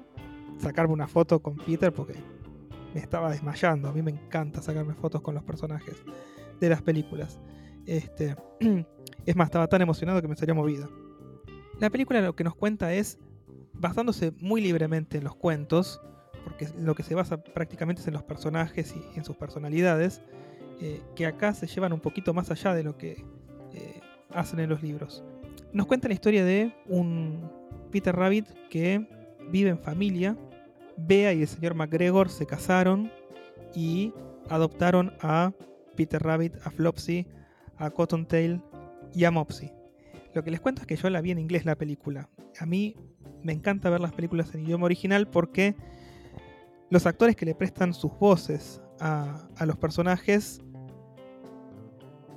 sacarme 0.57 0.93
una 0.93 1.07
foto 1.07 1.41
con 1.41 1.57
Peter 1.57 1.91
porque 1.91 2.15
me 2.95 3.01
estaba 3.01 3.29
desmayando. 3.29 3.89
A 3.89 3.91
mí 3.91 4.01
me 4.01 4.11
encanta 4.11 4.61
sacarme 4.61 4.93
fotos 4.93 5.21
con 5.21 5.35
los 5.35 5.43
personajes 5.43 5.97
de 6.61 6.69
las 6.69 6.81
películas. 6.81 7.41
Este, 7.85 8.37
es 9.25 9.35
más, 9.35 9.47
estaba 9.47 9.67
tan 9.67 9.81
emocionado 9.81 10.21
que 10.21 10.29
me 10.29 10.35
salía 10.37 10.55
movida. 10.55 10.87
La 11.81 11.89
película 11.89 12.21
lo 12.21 12.37
que 12.37 12.45
nos 12.45 12.55
cuenta 12.55 12.93
es, 12.93 13.19
basándose 13.73 14.31
muy 14.39 14.61
libremente 14.61 15.17
en 15.17 15.25
los 15.25 15.35
cuentos, 15.35 16.01
porque 16.45 16.69
lo 16.79 16.95
que 16.95 17.03
se 17.03 17.15
basa 17.15 17.43
prácticamente 17.43 18.01
es 18.01 18.07
en 18.07 18.13
los 18.13 18.23
personajes 18.23 18.95
y 18.95 19.17
en 19.17 19.25
sus 19.25 19.35
personalidades, 19.35 20.21
eh, 20.79 21.01
que 21.17 21.25
acá 21.25 21.53
se 21.53 21.67
llevan 21.67 21.91
un 21.91 21.99
poquito 21.99 22.33
más 22.33 22.49
allá 22.49 22.73
de 22.73 22.83
lo 22.83 22.97
que 22.97 23.25
eh, 23.73 23.99
hacen 24.29 24.61
en 24.61 24.69
los 24.69 24.81
libros. 24.81 25.21
Nos 25.73 25.85
cuenta 25.85 26.07
la 26.07 26.13
historia 26.13 26.45
de 26.45 26.73
un 26.87 27.51
Peter 27.91 28.15
Rabbit 28.15 28.47
que 28.69 29.05
vive 29.51 29.69
en 29.69 29.79
familia 29.79 30.37
Bea 30.97 31.33
y 31.33 31.41
el 31.41 31.47
señor 31.47 31.75
McGregor 31.75 32.29
se 32.29 32.45
casaron 32.45 33.11
y 33.73 34.13
adoptaron 34.49 35.13
a 35.21 35.53
Peter 35.95 36.21
Rabbit, 36.21 36.55
a 36.63 36.71
Flopsy, 36.71 37.27
a 37.77 37.89
Cottontail 37.89 38.61
y 39.13 39.25
a 39.25 39.31
Mopsy. 39.31 39.71
Lo 40.33 40.43
que 40.43 40.51
les 40.51 40.59
cuento 40.59 40.81
es 40.81 40.87
que 40.87 40.95
yo 40.95 41.09
la 41.09 41.21
vi 41.21 41.31
en 41.31 41.39
inglés 41.39 41.65
la 41.65 41.75
película. 41.75 42.29
A 42.59 42.65
mí 42.65 42.95
me 43.43 43.53
encanta 43.53 43.89
ver 43.89 44.01
las 44.01 44.13
películas 44.13 44.53
en 44.53 44.63
idioma 44.65 44.85
original 44.85 45.27
porque 45.27 45.75
los 46.89 47.05
actores 47.05 47.35
que 47.35 47.45
le 47.45 47.55
prestan 47.55 47.93
sus 47.93 48.11
voces 48.19 48.81
a, 48.99 49.47
los 49.65 49.77
personajes 49.77 50.61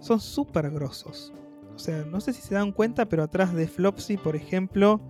son 0.01 0.21
súper 0.21 0.71
grosos. 0.71 1.33
O 1.75 1.79
sea, 1.79 2.05
no 2.05 2.21
sé 2.21 2.33
si 2.33 2.43
se 2.43 2.55
dan 2.55 2.73
cuenta, 2.73 3.09
pero 3.09 3.23
atrás 3.23 3.55
de 3.55 3.69
Flopsy, 3.69 4.17
por 4.17 4.37
ejemplo, 4.37 5.01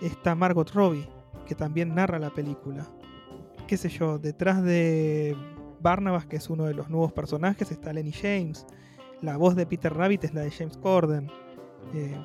está 0.00 0.34
Margot 0.34 0.70
Robbie, 0.72 1.08
que 1.50 1.56
también 1.56 1.96
narra 1.96 2.20
la 2.20 2.30
película. 2.30 2.86
Qué 3.66 3.76
sé 3.76 3.88
yo, 3.88 4.20
detrás 4.20 4.62
de 4.62 5.36
Barnabas, 5.80 6.24
que 6.24 6.36
es 6.36 6.48
uno 6.48 6.66
de 6.66 6.74
los 6.74 6.88
nuevos 6.88 7.12
personajes, 7.12 7.72
está 7.72 7.92
Lenny 7.92 8.12
James. 8.12 8.64
La 9.20 9.36
voz 9.36 9.56
de 9.56 9.66
Peter 9.66 9.92
Rabbit 9.92 10.22
es 10.22 10.32
la 10.32 10.42
de 10.42 10.52
James 10.52 10.76
Corden. 10.76 11.28
Eh, 11.92 12.16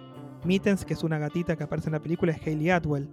Mittens, 0.44 0.86
que 0.86 0.94
es 0.94 1.04
una 1.04 1.18
gatita 1.18 1.56
que 1.56 1.64
aparece 1.64 1.90
en 1.90 1.94
la 1.94 2.04
película, 2.04 2.34
es 2.34 2.46
Hayley 2.46 2.70
Atwell, 2.70 3.10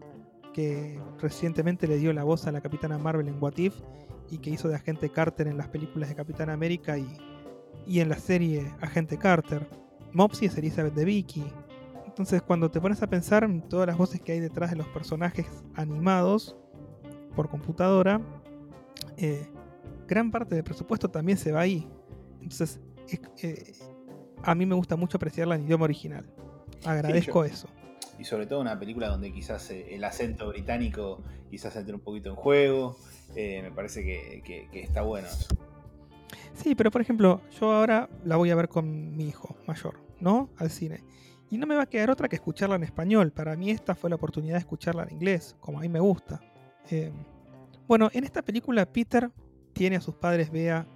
que 0.52 1.00
recientemente 1.18 1.88
le 1.88 1.96
dio 1.96 2.12
la 2.12 2.24
voz 2.24 2.46
a 2.46 2.52
la 2.52 2.60
Capitana 2.60 2.98
Marvel 2.98 3.28
en 3.28 3.42
What 3.42 3.56
If 3.56 3.80
y 4.30 4.36
que 4.36 4.50
hizo 4.50 4.68
de 4.68 4.74
Agente 4.74 5.08
Carter 5.08 5.48
en 5.48 5.56
las 5.56 5.68
películas 5.68 6.10
de 6.10 6.14
Capitán 6.14 6.50
América 6.50 6.98
y, 6.98 7.08
y 7.86 8.00
en 8.00 8.10
la 8.10 8.18
serie 8.18 8.70
Agente 8.82 9.16
Carter. 9.16 9.66
Mopsy 10.12 10.44
es 10.44 10.58
Elizabeth 10.58 10.92
de 10.92 11.06
Vicky. 11.06 11.50
Entonces, 12.12 12.42
cuando 12.42 12.70
te 12.70 12.78
pones 12.78 13.02
a 13.02 13.06
pensar 13.06 13.42
en 13.42 13.62
todas 13.62 13.86
las 13.86 13.96
voces 13.96 14.20
que 14.20 14.32
hay 14.32 14.40
detrás 14.40 14.68
de 14.68 14.76
los 14.76 14.86
personajes 14.88 15.46
animados 15.74 16.54
por 17.34 17.48
computadora, 17.48 18.20
eh, 19.16 19.48
gran 20.06 20.30
parte 20.30 20.54
del 20.54 20.62
presupuesto 20.62 21.08
también 21.08 21.38
se 21.38 21.52
va 21.52 21.60
ahí. 21.60 21.88
Entonces, 22.42 22.80
eh, 23.40 23.72
a 24.42 24.54
mí 24.54 24.66
me 24.66 24.74
gusta 24.74 24.94
mucho 24.94 25.16
apreciarla 25.16 25.54
en 25.54 25.62
idioma 25.62 25.84
original. 25.84 26.26
Agradezco 26.84 27.46
eso. 27.46 27.66
Y 28.18 28.26
sobre 28.26 28.44
todo 28.44 28.60
una 28.60 28.78
película 28.78 29.08
donde 29.08 29.32
quizás 29.32 29.70
eh, 29.70 29.94
el 29.94 30.04
acento 30.04 30.50
británico 30.50 31.22
quizás 31.50 31.74
entre 31.76 31.94
un 31.94 32.02
poquito 32.02 32.28
en 32.28 32.36
juego. 32.36 32.94
me 33.34 33.72
parece 33.74 34.04
que, 34.04 34.68
está 34.74 35.00
bueno 35.00 35.28
eso. 35.28 35.46
Sí, 36.52 36.74
pero 36.74 36.90
por 36.90 37.00
ejemplo, 37.00 37.40
yo 37.58 37.72
ahora 37.72 38.10
la 38.22 38.36
voy 38.36 38.50
a 38.50 38.54
ver 38.54 38.68
con 38.68 39.16
mi 39.16 39.28
hijo 39.28 39.56
mayor, 39.66 39.94
¿no? 40.20 40.50
Al 40.58 40.70
cine. 40.70 41.02
Y 41.52 41.58
no 41.58 41.66
me 41.66 41.74
va 41.74 41.82
a 41.82 41.86
quedar 41.86 42.10
otra 42.10 42.30
que 42.30 42.36
escucharla 42.36 42.76
en 42.76 42.82
español. 42.82 43.30
Para 43.30 43.54
mí 43.56 43.70
esta 43.70 43.94
fue 43.94 44.08
la 44.08 44.16
oportunidad 44.16 44.54
de 44.54 44.60
escucharla 44.60 45.02
en 45.02 45.16
inglés, 45.16 45.54
como 45.60 45.78
a 45.78 45.82
mí 45.82 45.88
me 45.90 46.00
gusta. 46.00 46.40
bueno, 47.86 48.08
en 48.14 48.24
esta 48.24 48.40
película 48.40 48.90
Peter 48.90 49.30
tiene 49.74 49.96
a 49.96 50.00
sus 50.00 50.14
padres 50.14 50.50
Bea 50.50 50.86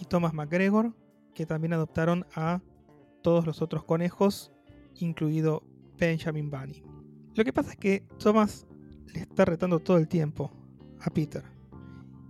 y 0.00 0.04
Thomas 0.04 0.32
McGregor, 0.32 0.94
que 1.34 1.46
también 1.46 1.72
adoptaron 1.72 2.26
a 2.36 2.60
todos 3.22 3.44
los 3.44 3.60
otros 3.60 3.82
conejos, 3.82 4.52
incluido 4.94 5.64
Benjamin 5.98 6.48
Bunny. 6.48 6.84
Lo 7.34 7.42
que 7.42 7.52
pasa 7.52 7.72
es 7.72 7.76
que 7.76 8.04
Thomas 8.20 8.68
le 9.12 9.22
está 9.22 9.44
retando 9.44 9.80
todo 9.80 9.96
el 9.96 10.06
tiempo 10.06 10.52
a 11.00 11.10
Peter. 11.10 11.42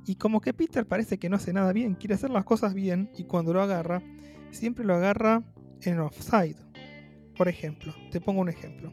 Y 0.06 0.14
como 0.14 0.40
que 0.40 0.54
Peter 0.54 0.86
parece 0.86 1.18
que 1.18 1.28
no 1.28 1.36
hace 1.36 1.52
nada 1.52 1.74
bien, 1.74 1.96
quiere 1.96 2.14
hacer 2.14 2.30
las 2.30 2.44
cosas 2.46 2.72
bien 2.72 3.10
y 3.14 3.24
cuando 3.24 3.52
lo 3.52 3.60
agarra, 3.60 4.02
siempre 4.52 4.86
lo 4.86 4.94
agarra 4.94 5.42
en 5.82 5.98
offside. 5.98 6.63
Por 7.36 7.48
ejemplo, 7.48 7.92
te 8.10 8.20
pongo 8.20 8.40
un 8.40 8.48
ejemplo. 8.48 8.92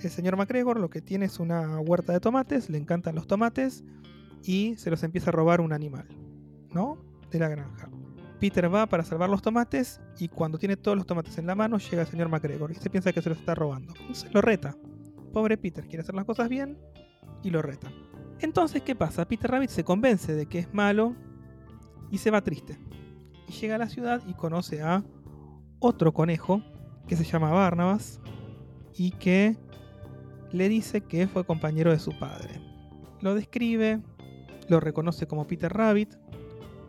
El 0.00 0.10
señor 0.10 0.36
McGregor 0.36 0.80
lo 0.80 0.90
que 0.90 1.00
tiene 1.00 1.26
es 1.26 1.38
una 1.38 1.78
huerta 1.78 2.12
de 2.12 2.20
tomates, 2.20 2.68
le 2.68 2.78
encantan 2.78 3.14
los 3.14 3.28
tomates 3.28 3.84
y 4.42 4.74
se 4.76 4.90
los 4.90 5.04
empieza 5.04 5.30
a 5.30 5.32
robar 5.32 5.60
un 5.60 5.72
animal. 5.72 6.08
¿no? 6.72 6.98
De 7.30 7.38
la 7.38 7.48
granja. 7.48 7.90
Peter 8.40 8.72
va 8.72 8.86
para 8.86 9.04
salvar 9.04 9.30
los 9.30 9.40
tomates 9.40 10.00
y 10.18 10.28
cuando 10.28 10.58
tiene 10.58 10.76
todos 10.76 10.96
los 10.96 11.06
tomates 11.06 11.38
en 11.38 11.46
la 11.46 11.54
mano 11.54 11.78
llega 11.78 12.02
el 12.02 12.08
señor 12.08 12.28
McGregor 12.28 12.72
y 12.72 12.74
se 12.74 12.90
piensa 12.90 13.12
que 13.12 13.22
se 13.22 13.28
los 13.28 13.38
está 13.38 13.54
robando. 13.54 13.94
Entonces 14.00 14.32
lo 14.34 14.40
reta. 14.40 14.76
Pobre 15.32 15.56
Peter 15.56 15.86
quiere 15.86 16.02
hacer 16.02 16.14
las 16.14 16.24
cosas 16.24 16.48
bien 16.48 16.76
y 17.42 17.50
lo 17.50 17.62
reta. 17.62 17.90
Entonces, 18.40 18.82
¿qué 18.82 18.96
pasa? 18.96 19.26
Peter 19.26 19.50
Rabbit 19.50 19.70
se 19.70 19.84
convence 19.84 20.34
de 20.34 20.46
que 20.46 20.58
es 20.58 20.74
malo 20.74 21.14
y 22.10 22.18
se 22.18 22.30
va 22.30 22.42
triste. 22.42 22.78
Y 23.48 23.52
llega 23.52 23.76
a 23.76 23.78
la 23.78 23.88
ciudad 23.88 24.20
y 24.26 24.34
conoce 24.34 24.82
a 24.82 25.04
otro 25.78 26.12
conejo 26.12 26.62
que 27.12 27.16
se 27.16 27.24
llama 27.24 27.50
Barnabas 27.50 28.20
y 28.96 29.10
que 29.10 29.54
le 30.50 30.70
dice 30.70 31.02
que 31.02 31.28
fue 31.28 31.44
compañero 31.44 31.90
de 31.90 31.98
su 31.98 32.18
padre. 32.18 32.58
Lo 33.20 33.34
describe, 33.34 34.00
lo 34.68 34.80
reconoce 34.80 35.26
como 35.26 35.46
Peter 35.46 35.70
Rabbit 35.70 36.14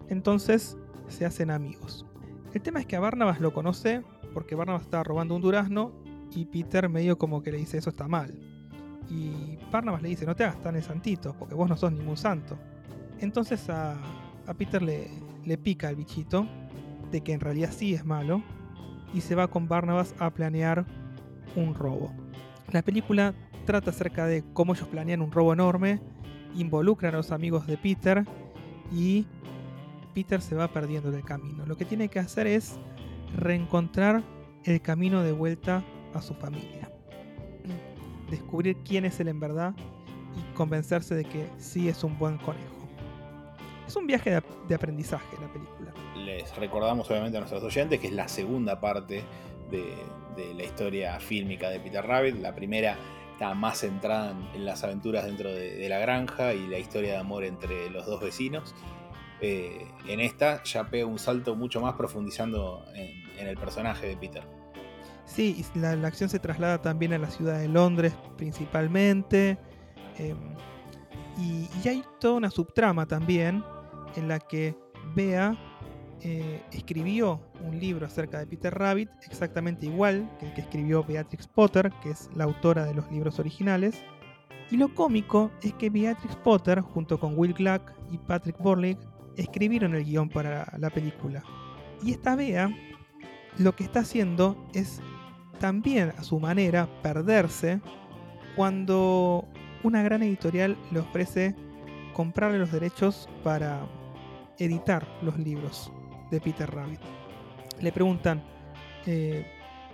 entonces 0.08 0.78
se 1.10 1.26
hacen 1.26 1.52
amigos. 1.52 2.06
El 2.54 2.62
tema 2.62 2.80
es 2.80 2.86
que 2.86 2.96
a 2.96 3.02
Barnabas 3.02 3.42
lo 3.42 3.54
conoce 3.54 4.02
porque 4.34 4.56
Barnabas 4.56 4.84
estaba 4.84 5.04
robando 5.04 5.36
un 5.36 5.42
durazno 5.42 5.92
y 6.34 6.46
Peter 6.46 6.88
medio 6.88 7.18
como 7.18 7.44
que 7.44 7.52
le 7.52 7.58
dice 7.58 7.80
eso 7.80 7.90
está 7.90 8.08
mal. 8.08 8.34
Y 9.10 9.58
Barnabas 9.74 10.04
le 10.04 10.08
dice 10.08 10.26
no 10.26 10.38
te 10.38 10.46
hagas 10.46 10.62
tan 10.62 10.78
el 10.78 10.84
santito 10.84 11.36
porque 11.38 11.54
vos 11.54 11.68
no 11.68 11.76
sos 11.76 11.92
ningún 11.92 12.16
santo. 12.16 12.58
Entonces 13.20 13.70
a, 13.70 13.98
Peter 14.58 14.82
le, 14.82 15.10
le 15.44 15.58
pica 15.58 15.90
el 15.90 15.98
bichito 15.98 16.48
de 17.12 17.20
que 17.20 17.34
en 17.34 17.42
realidad 17.42 17.72
sí 17.74 17.94
es 17.94 18.06
malo 18.06 18.42
y 19.14 19.22
se 19.22 19.36
va 19.36 19.48
con 19.48 19.68
Barnabas 19.68 20.16
a 20.20 20.30
planear 20.32 20.86
un 21.56 21.76
robo. 21.76 22.12
La 22.72 22.82
película 22.82 23.34
trata 23.66 23.92
acerca 23.92 24.26
de 24.26 24.44
cómo 24.54 24.74
ellos 24.74 24.88
planean 24.88 25.22
un 25.22 25.32
robo 25.32 25.54
enorme, 25.54 26.02
involucran 26.56 27.14
a 27.14 27.18
los 27.18 27.32
amigos 27.32 27.68
de 27.68 27.78
Peter 27.78 28.26
y 28.92 29.26
Peter 30.14 30.42
se 30.42 30.56
va 30.56 30.68
perdiendo 30.68 31.12
del 31.12 31.24
camino. 31.24 31.66
Lo 31.66 31.78
que 31.78 31.86
tiene 31.86 32.10
que 32.10 32.20
hacer 32.20 32.48
es 32.48 32.80
reencontrar 33.36 34.24
el 34.64 34.82
camino 34.82 35.24
de 35.24 35.32
vuelta 35.32 35.84
a 36.14 36.22
su 36.22 36.34
familia. 36.36 36.92
Descubrir 38.30 38.78
quién 38.84 39.06
es 39.06 39.20
él 39.20 39.28
en 39.28 39.40
verdad 39.40 39.76
y 40.38 40.56
convencerse 40.56 41.16
de 41.16 41.26
que 41.26 41.48
sí 41.58 41.90
es 41.90 42.04
un 42.04 42.18
buen 42.18 42.38
conejo. 42.38 42.83
Es 43.88 43.96
un 43.96 44.08
viaje 44.08 44.42
de, 44.68 44.76
aprendizaje 44.76 45.38
la 45.42 45.52
película. 45.52 45.94
Les 46.16 46.56
recordamos 46.56 47.10
obviamente 47.10 47.38
a 47.38 47.42
nuestros 47.42 47.64
oyentes 47.64 48.00
que 48.00 48.08
es 48.08 48.14
la 48.14 48.28
segunda 48.28 48.80
parte 48.80 49.24
de, 49.70 50.54
la 50.54 50.64
historia 50.64 51.20
fílmica 51.20 51.70
de 51.70 51.80
Peter 51.80 52.06
Rabbit. 52.06 52.36
La 52.38 52.56
primera 52.56 52.98
está 53.34 53.54
más 53.54 53.80
centrada 53.80 54.34
en, 54.54 54.66
las 54.66 54.84
aventuras 54.84 55.26
dentro 55.26 55.52
de, 55.52 55.88
la 55.90 56.00
granja 56.00 56.54
y 56.54 56.68
la 56.68 56.80
historia 56.80 57.14
de 57.14 57.18
amor 57.18 57.44
entre 57.44 57.90
los 57.90 58.06
dos 58.06 58.22
vecinos. 58.22 58.74
Eh, 59.42 59.86
en 60.08 60.22
esta 60.22 60.64
ya 60.64 60.90
pega 60.90 61.06
un 61.06 61.20
salto 61.20 61.56
mucho 61.56 61.82
más 61.82 61.96
profundizando 61.96 62.86
en, 62.96 63.48
el 63.48 63.58
personaje 63.58 64.08
de 64.08 64.16
Peter. 64.16 64.44
Sí, 65.26 65.66
la, 65.76 65.92
acción 66.08 66.30
se 66.30 66.40
traslada 66.40 66.82
también 66.82 67.12
a 67.12 67.18
la 67.18 67.30
ciudad 67.30 67.60
de 67.60 67.68
Londres 67.68 68.14
principalmente. 68.38 69.58
Em, 70.18 70.56
y, 71.38 71.68
hay 71.88 72.04
toda 72.20 72.36
una 72.36 72.50
subtrama 72.50 73.06
también 73.06 73.64
en 74.16 74.28
la 74.28 74.40
que 74.40 74.76
Bea 75.16 75.58
eh, 76.22 76.62
escribió 76.72 77.42
un 77.62 77.80
libro 77.80 78.06
acerca 78.06 78.40
de 78.40 78.48
Peter 78.48 78.74
Rabbit 78.74 79.10
exactamente 79.28 79.86
igual 79.86 80.30
que 80.40 80.48
el 80.48 80.54
que 80.54 80.62
escribió 80.62 81.04
Beatrix 81.04 81.48
Potter, 81.48 81.92
que 82.02 82.12
es 82.12 82.30
la 82.36 82.46
autora 82.46 82.86
de 82.86 82.94
los 82.94 83.12
libros 83.12 83.40
originales. 83.40 84.02
Y 84.72 84.78
lo 84.78 84.94
cómico 84.94 85.52
es 85.62 85.74
que 85.74 85.90
Beatrix 85.90 86.36
Potter, 86.38 86.80
junto 86.80 87.20
con 87.20 87.38
Will 87.38 87.54
Gluck 87.54 87.92
y 88.10 88.18
Patrick 88.18 88.58
Borlich, 88.60 88.98
escribieron 89.36 89.96
el 89.96 90.06
guion 90.06 90.30
para 90.30 90.72
la 90.78 90.90
película. 90.90 91.44
Y 92.02 92.12
esta 92.12 92.36
Bea 92.36 92.70
lo 93.58 93.76
que 93.76 93.84
está 93.84 94.00
haciendo 94.00 94.58
es 94.74 95.02
también 95.60 96.14
a 96.18 96.24
su 96.24 96.40
manera 96.40 96.88
perderse 97.02 97.82
cuando 98.56 99.46
una 99.84 100.02
gran 100.04 100.24
editorial 100.24 100.78
le 100.92 101.00
ofrece 101.00 101.56
comprarle 102.14 102.60
los 102.60 102.72
derechos 102.72 103.30
para 103.44 103.88
editar 104.60 105.08
los 105.22 105.38
libros 105.38 105.92
de 106.32 106.42
Peter 106.42 106.70
Rabbit. 106.70 107.00
Le 107.80 107.92
preguntan, 107.92 108.44
eh, 109.06 109.46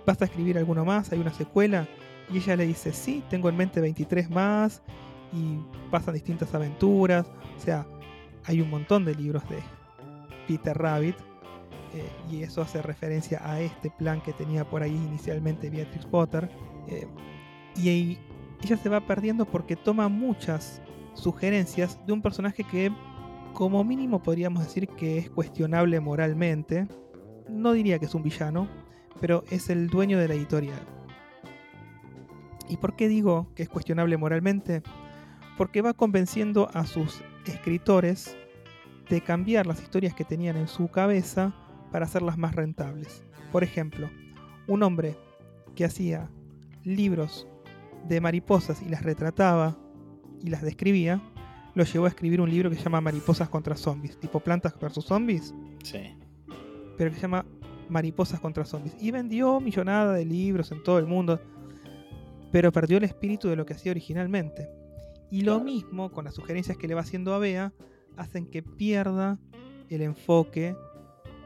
¿vas 0.06 0.20
a 0.22 0.24
escribir 0.24 0.58
alguno 0.58 0.84
más? 0.84 1.12
¿Hay 1.12 1.18
una 1.18 1.32
secuela? 1.32 1.86
Y 2.32 2.38
ella 2.38 2.56
le 2.56 2.66
dice, 2.66 2.92
sí, 2.92 3.22
tengo 3.28 3.48
en 3.48 3.56
mente 3.56 3.80
23 3.80 4.30
más 4.30 4.82
y 5.32 5.58
pasan 5.90 6.14
distintas 6.14 6.54
aventuras. 6.54 7.26
O 7.56 7.60
sea, 7.60 7.86
hay 8.44 8.60
un 8.60 8.70
montón 8.70 9.04
de 9.04 9.14
libros 9.14 9.42
de 9.48 9.58
Peter 10.46 10.76
Rabbit 10.76 11.16
eh, 11.94 12.08
y 12.30 12.42
eso 12.42 12.62
hace 12.62 12.82
referencia 12.82 13.40
a 13.44 13.60
este 13.60 13.90
plan 13.90 14.20
que 14.20 14.32
tenía 14.32 14.64
por 14.64 14.82
ahí 14.82 14.94
inicialmente 14.94 15.70
Beatrix 15.70 16.06
Potter. 16.06 16.50
Eh, 16.88 17.06
y 17.76 18.18
ella 18.62 18.76
se 18.76 18.88
va 18.88 19.00
perdiendo 19.00 19.44
porque 19.44 19.76
toma 19.76 20.08
muchas 20.08 20.80
sugerencias 21.14 21.98
de 22.06 22.12
un 22.12 22.22
personaje 22.22 22.64
que 22.64 22.92
como 23.54 23.84
mínimo 23.84 24.22
podríamos 24.22 24.64
decir 24.64 24.88
que 24.88 25.18
es 25.18 25.30
cuestionable 25.30 26.00
moralmente. 26.00 26.88
No 27.48 27.72
diría 27.72 27.98
que 27.98 28.06
es 28.06 28.14
un 28.14 28.22
villano, 28.22 28.68
pero 29.20 29.44
es 29.50 29.70
el 29.70 29.88
dueño 29.88 30.18
de 30.18 30.28
la 30.28 30.34
editorial. 30.34 30.80
¿Y 32.68 32.76
por 32.76 32.94
qué 32.94 33.08
digo 33.08 33.48
que 33.54 33.64
es 33.64 33.68
cuestionable 33.68 34.16
moralmente? 34.16 34.82
Porque 35.58 35.82
va 35.82 35.92
convenciendo 35.92 36.68
a 36.72 36.86
sus 36.86 37.20
escritores 37.44 38.36
de 39.08 39.20
cambiar 39.20 39.66
las 39.66 39.82
historias 39.82 40.14
que 40.14 40.24
tenían 40.24 40.56
en 40.56 40.68
su 40.68 40.88
cabeza 40.88 41.52
para 41.90 42.06
hacerlas 42.06 42.38
más 42.38 42.54
rentables. 42.54 43.24
Por 43.50 43.64
ejemplo, 43.64 44.08
un 44.68 44.82
hombre 44.84 45.16
que 45.74 45.84
hacía 45.84 46.30
libros 46.84 47.48
de 48.08 48.20
mariposas 48.20 48.82
y 48.82 48.88
las 48.88 49.02
retrataba 49.02 49.76
y 50.42 50.50
las 50.50 50.62
describía, 50.62 51.20
lo 51.74 51.84
llevó 51.84 52.06
a 52.06 52.08
escribir 52.08 52.40
un 52.40 52.50
libro 52.50 52.70
que 52.70 52.76
se 52.76 52.82
llama 52.82 53.00
Mariposas 53.00 53.48
contra 53.48 53.76
Zombies, 53.76 54.18
tipo 54.18 54.40
plantas 54.40 54.78
versus 54.78 55.04
zombies. 55.04 55.54
Sí. 55.84 56.16
Pero 56.96 57.10
que 57.10 57.16
se 57.16 57.22
llama 57.22 57.46
Mariposas 57.88 58.40
contra 58.40 58.64
Zombies. 58.64 58.96
Y 59.00 59.10
vendió 59.10 59.60
millonada 59.60 60.12
de 60.12 60.24
libros 60.24 60.72
en 60.72 60.82
todo 60.82 60.98
el 60.98 61.06
mundo, 61.06 61.40
pero 62.52 62.72
perdió 62.72 62.98
el 62.98 63.04
espíritu 63.04 63.48
de 63.48 63.56
lo 63.56 63.66
que 63.66 63.74
hacía 63.74 63.92
originalmente. 63.92 64.68
Y 65.30 65.42
lo 65.42 65.60
mismo 65.60 66.10
con 66.10 66.24
las 66.24 66.34
sugerencias 66.34 66.76
que 66.76 66.88
le 66.88 66.94
va 66.94 67.02
haciendo 67.02 67.34
a 67.34 67.38
Bea, 67.38 67.72
hacen 68.16 68.46
que 68.46 68.62
pierda 68.62 69.38
el 69.88 70.02
enfoque 70.02 70.74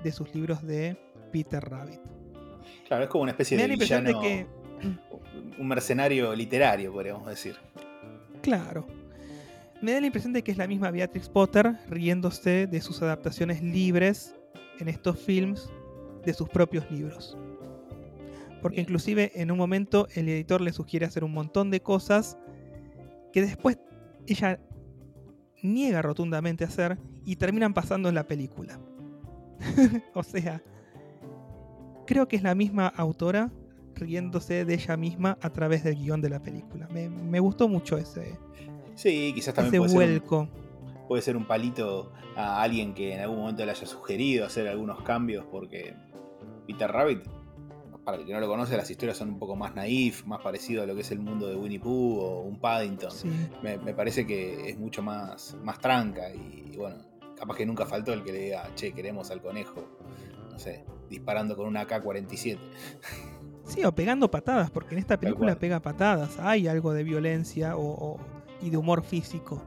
de 0.02 0.12
sus 0.12 0.34
libros 0.34 0.62
de 0.62 0.96
Peter 1.32 1.62
Rabbit. 1.62 2.00
Claro, 2.88 3.04
es 3.04 3.10
como 3.10 3.22
una 3.22 3.32
especie 3.32 3.56
de 3.56 3.68
villano, 3.68 4.20
que... 4.20 4.46
un 5.58 5.68
mercenario 5.68 6.34
literario, 6.34 6.92
podríamos 6.92 7.26
decir. 7.26 7.56
Claro. 8.42 8.86
Me 9.84 9.92
da 9.92 10.00
la 10.00 10.06
impresión 10.06 10.32
de 10.32 10.42
que 10.42 10.50
es 10.50 10.56
la 10.56 10.66
misma 10.66 10.90
Beatrix 10.90 11.28
Potter 11.28 11.76
riéndose 11.90 12.66
de 12.66 12.80
sus 12.80 13.02
adaptaciones 13.02 13.62
libres 13.62 14.34
en 14.78 14.88
estos 14.88 15.18
films 15.18 15.68
de 16.24 16.32
sus 16.32 16.48
propios 16.48 16.90
libros. 16.90 17.36
Porque 18.62 18.80
inclusive 18.80 19.30
en 19.34 19.50
un 19.50 19.58
momento 19.58 20.08
el 20.14 20.26
editor 20.30 20.62
le 20.62 20.72
sugiere 20.72 21.04
hacer 21.04 21.22
un 21.22 21.32
montón 21.32 21.70
de 21.70 21.82
cosas 21.82 22.38
que 23.30 23.42
después 23.42 23.78
ella 24.26 24.58
niega 25.62 26.00
rotundamente 26.00 26.64
hacer 26.64 26.96
y 27.26 27.36
terminan 27.36 27.74
pasando 27.74 28.08
en 28.08 28.14
la 28.14 28.26
película. 28.26 28.80
o 30.14 30.22
sea, 30.22 30.62
creo 32.06 32.26
que 32.26 32.36
es 32.36 32.42
la 32.42 32.54
misma 32.54 32.86
autora 32.86 33.52
riéndose 33.96 34.64
de 34.64 34.72
ella 34.72 34.96
misma 34.96 35.36
a 35.42 35.50
través 35.50 35.84
del 35.84 35.96
guion 35.96 36.22
de 36.22 36.30
la 36.30 36.42
película. 36.42 36.88
Me, 36.88 37.38
gustó 37.38 37.68
mucho 37.68 37.98
ese, 37.98 38.38
sí, 38.94 39.32
quizás 39.34 39.54
también 39.54 39.82
puede 39.82 39.94
vuelco. 39.94 40.46
Ser 40.46 40.96
un, 40.96 41.06
puede 41.08 41.22
ser 41.22 41.36
un 41.36 41.46
palito 41.46 42.12
a 42.36 42.62
alguien 42.62 42.94
que 42.94 43.14
en 43.14 43.20
algún 43.20 43.38
momento 43.38 43.64
le 43.64 43.70
haya 43.70 43.86
sugerido 43.86 44.46
hacer 44.46 44.68
algunos 44.68 45.02
cambios 45.02 45.44
porque 45.50 45.94
Peter 46.66 46.90
Rabbit, 46.90 47.22
para 48.04 48.18
el 48.18 48.26
que 48.26 48.32
no 48.32 48.40
lo 48.40 48.48
conoce, 48.48 48.76
las 48.76 48.90
historias 48.90 49.16
son 49.16 49.30
un 49.30 49.38
poco 49.38 49.56
más 49.56 49.74
naif, 49.74 50.24
más 50.26 50.40
parecido 50.40 50.82
a 50.82 50.86
lo 50.86 50.94
que 50.94 51.02
es 51.02 51.10
el 51.10 51.20
mundo 51.20 51.48
de 51.48 51.56
Winnie 51.56 51.78
Pooh 51.78 52.18
o 52.20 52.40
un 52.40 52.58
Paddington. 52.58 53.10
Me, 53.62 53.78
parece 53.94 54.26
que 54.26 54.70
es 54.70 54.78
mucho 54.78 55.02
más, 55.02 55.56
más 55.62 55.78
tranca 55.78 56.30
y, 56.30 56.76
bueno, 56.76 56.96
capaz 57.36 57.56
que 57.56 57.66
nunca 57.66 57.86
faltó 57.86 58.12
el 58.12 58.22
que 58.22 58.32
le 58.32 58.38
diga, 58.40 58.70
che, 58.74 58.92
queremos 58.92 59.30
al 59.30 59.40
conejo, 59.40 59.98
no 60.50 60.58
sé, 60.58 60.84
disparando 61.08 61.56
con 61.56 61.66
una 61.66 61.82
AK-47. 61.82 62.58
Sí, 63.66 63.82
o 63.82 63.94
pegando 63.94 64.30
patadas, 64.30 64.70
porque 64.70 64.94
en 64.94 64.98
esta 64.98 65.18
película 65.18 65.58
pega 65.58 65.80
patadas. 65.80 66.38
Hay 66.38 66.68
algo 66.68 66.92
de 66.92 67.02
violencia 67.02 67.76
y 68.64 68.70
de 68.70 68.78
humor 68.78 69.04
físico. 69.04 69.62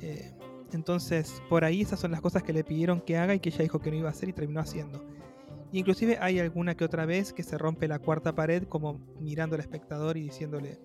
Eh, 0.00 0.32
entonces, 0.72 1.40
por 1.48 1.64
ahí 1.64 1.82
esas 1.82 2.00
son 2.00 2.10
las 2.10 2.20
cosas 2.20 2.42
que 2.42 2.52
le 2.52 2.64
pidieron 2.64 3.00
que 3.00 3.16
haga 3.16 3.34
y 3.34 3.38
que 3.38 3.50
ella 3.50 3.62
dijo 3.62 3.78
que 3.78 3.90
no 3.90 3.96
iba 3.96 4.08
a 4.08 4.10
hacer 4.10 4.28
y 4.28 4.32
terminó 4.32 4.60
haciendo. 4.60 5.02
Inclusive 5.72 6.18
hay 6.20 6.40
alguna 6.40 6.76
que 6.76 6.84
otra 6.84 7.06
vez 7.06 7.32
que 7.32 7.44
se 7.44 7.56
rompe 7.56 7.86
la 7.86 8.00
cuarta 8.00 8.34
pared 8.34 8.64
como 8.64 8.98
mirando 9.20 9.54
al 9.54 9.60
espectador 9.60 10.16
y 10.16 10.22
diciéndole, 10.22 10.80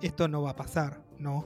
esto 0.00 0.28
no 0.28 0.42
va 0.42 0.50
a 0.50 0.56
pasar, 0.56 1.02
¿no? 1.18 1.44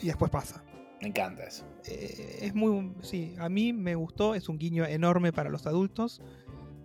Y 0.00 0.08
después 0.08 0.30
pasa. 0.30 0.62
Me 1.00 1.08
encanta 1.08 1.44
eso. 1.44 1.64
Eh, 1.86 2.40
es 2.42 2.54
muy, 2.54 2.92
sí, 3.00 3.34
a 3.38 3.48
mí 3.48 3.72
me 3.72 3.94
gustó, 3.94 4.34
es 4.34 4.48
un 4.48 4.58
guiño 4.58 4.84
enorme 4.84 5.32
para 5.32 5.48
los 5.48 5.66
adultos. 5.66 6.20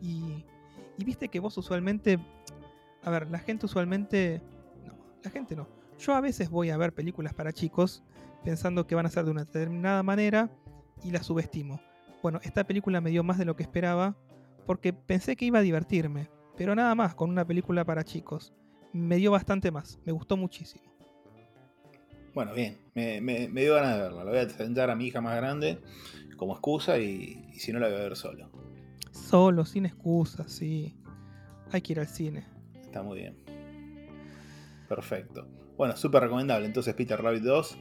Y, 0.01 0.45
y 0.97 1.03
viste 1.03 1.27
que 1.27 1.41
vos 1.41 1.57
usualmente, 1.57 2.19
a 3.03 3.09
ver, 3.09 3.29
la 3.29 3.39
gente 3.39 3.65
usualmente, 3.65 4.41
no, 4.85 4.93
la 5.23 5.29
gente 5.29 5.55
no. 5.57 5.80
Yo 6.01 6.15
a 6.15 6.21
veces 6.21 6.49
voy 6.49 6.71
a 6.71 6.77
ver 6.77 6.93
películas 6.93 7.35
para 7.35 7.53
chicos 7.53 8.03
pensando 8.43 8.87
que 8.87 8.95
van 8.95 9.05
a 9.05 9.09
ser 9.09 9.23
de 9.23 9.29
una 9.29 9.45
determinada 9.45 10.01
manera 10.01 10.49
y 11.03 11.11
la 11.11 11.21
subestimo. 11.21 11.79
Bueno, 12.23 12.39
esta 12.43 12.63
película 12.63 13.01
me 13.01 13.11
dio 13.11 13.23
más 13.23 13.37
de 13.37 13.45
lo 13.45 13.55
que 13.55 13.61
esperaba 13.61 14.17
porque 14.65 14.93
pensé 14.93 15.35
que 15.35 15.45
iba 15.45 15.59
a 15.59 15.61
divertirme, 15.61 16.27
pero 16.57 16.73
nada 16.73 16.95
más 16.95 17.13
con 17.13 17.29
una 17.29 17.45
película 17.45 17.85
para 17.85 18.03
chicos. 18.03 18.51
Me 18.93 19.17
dio 19.17 19.29
bastante 19.29 19.69
más, 19.69 19.99
me 20.03 20.11
gustó 20.11 20.37
muchísimo. 20.37 20.83
Bueno, 22.33 22.55
bien, 22.55 22.79
me, 22.95 23.47
dio 23.49 23.75
ganas 23.75 23.97
de 23.97 24.01
verla. 24.01 24.23
La 24.23 24.31
voy 24.31 24.39
a 24.39 24.47
presentar 24.47 24.89
a 24.89 24.95
mi 24.95 25.05
hija 25.05 25.21
más 25.21 25.37
grande 25.37 25.81
como 26.35 26.53
excusa 26.53 26.97
y, 26.97 27.47
si 27.59 27.71
no 27.71 27.79
la 27.79 27.89
voy 27.89 27.97
a 27.97 27.99
ver 27.99 28.15
solo. 28.15 28.49
Solo, 29.11 29.65
sin 29.65 29.85
excusa, 29.85 30.47
sí. 30.47 30.97
Hay 31.71 31.81
que 31.83 31.93
ir 31.93 31.99
al 31.99 32.07
cine. 32.07 32.47
Está 32.81 33.03
muy 33.03 33.19
bien. 33.19 33.37
Perfecto. 34.89 35.47
Bueno, 35.77 35.95
súper 35.95 36.23
recomendable. 36.23 36.65
Entonces, 36.65 36.93
Peter 36.93 37.21
Rabbit 37.21 37.43
2. 37.43 37.77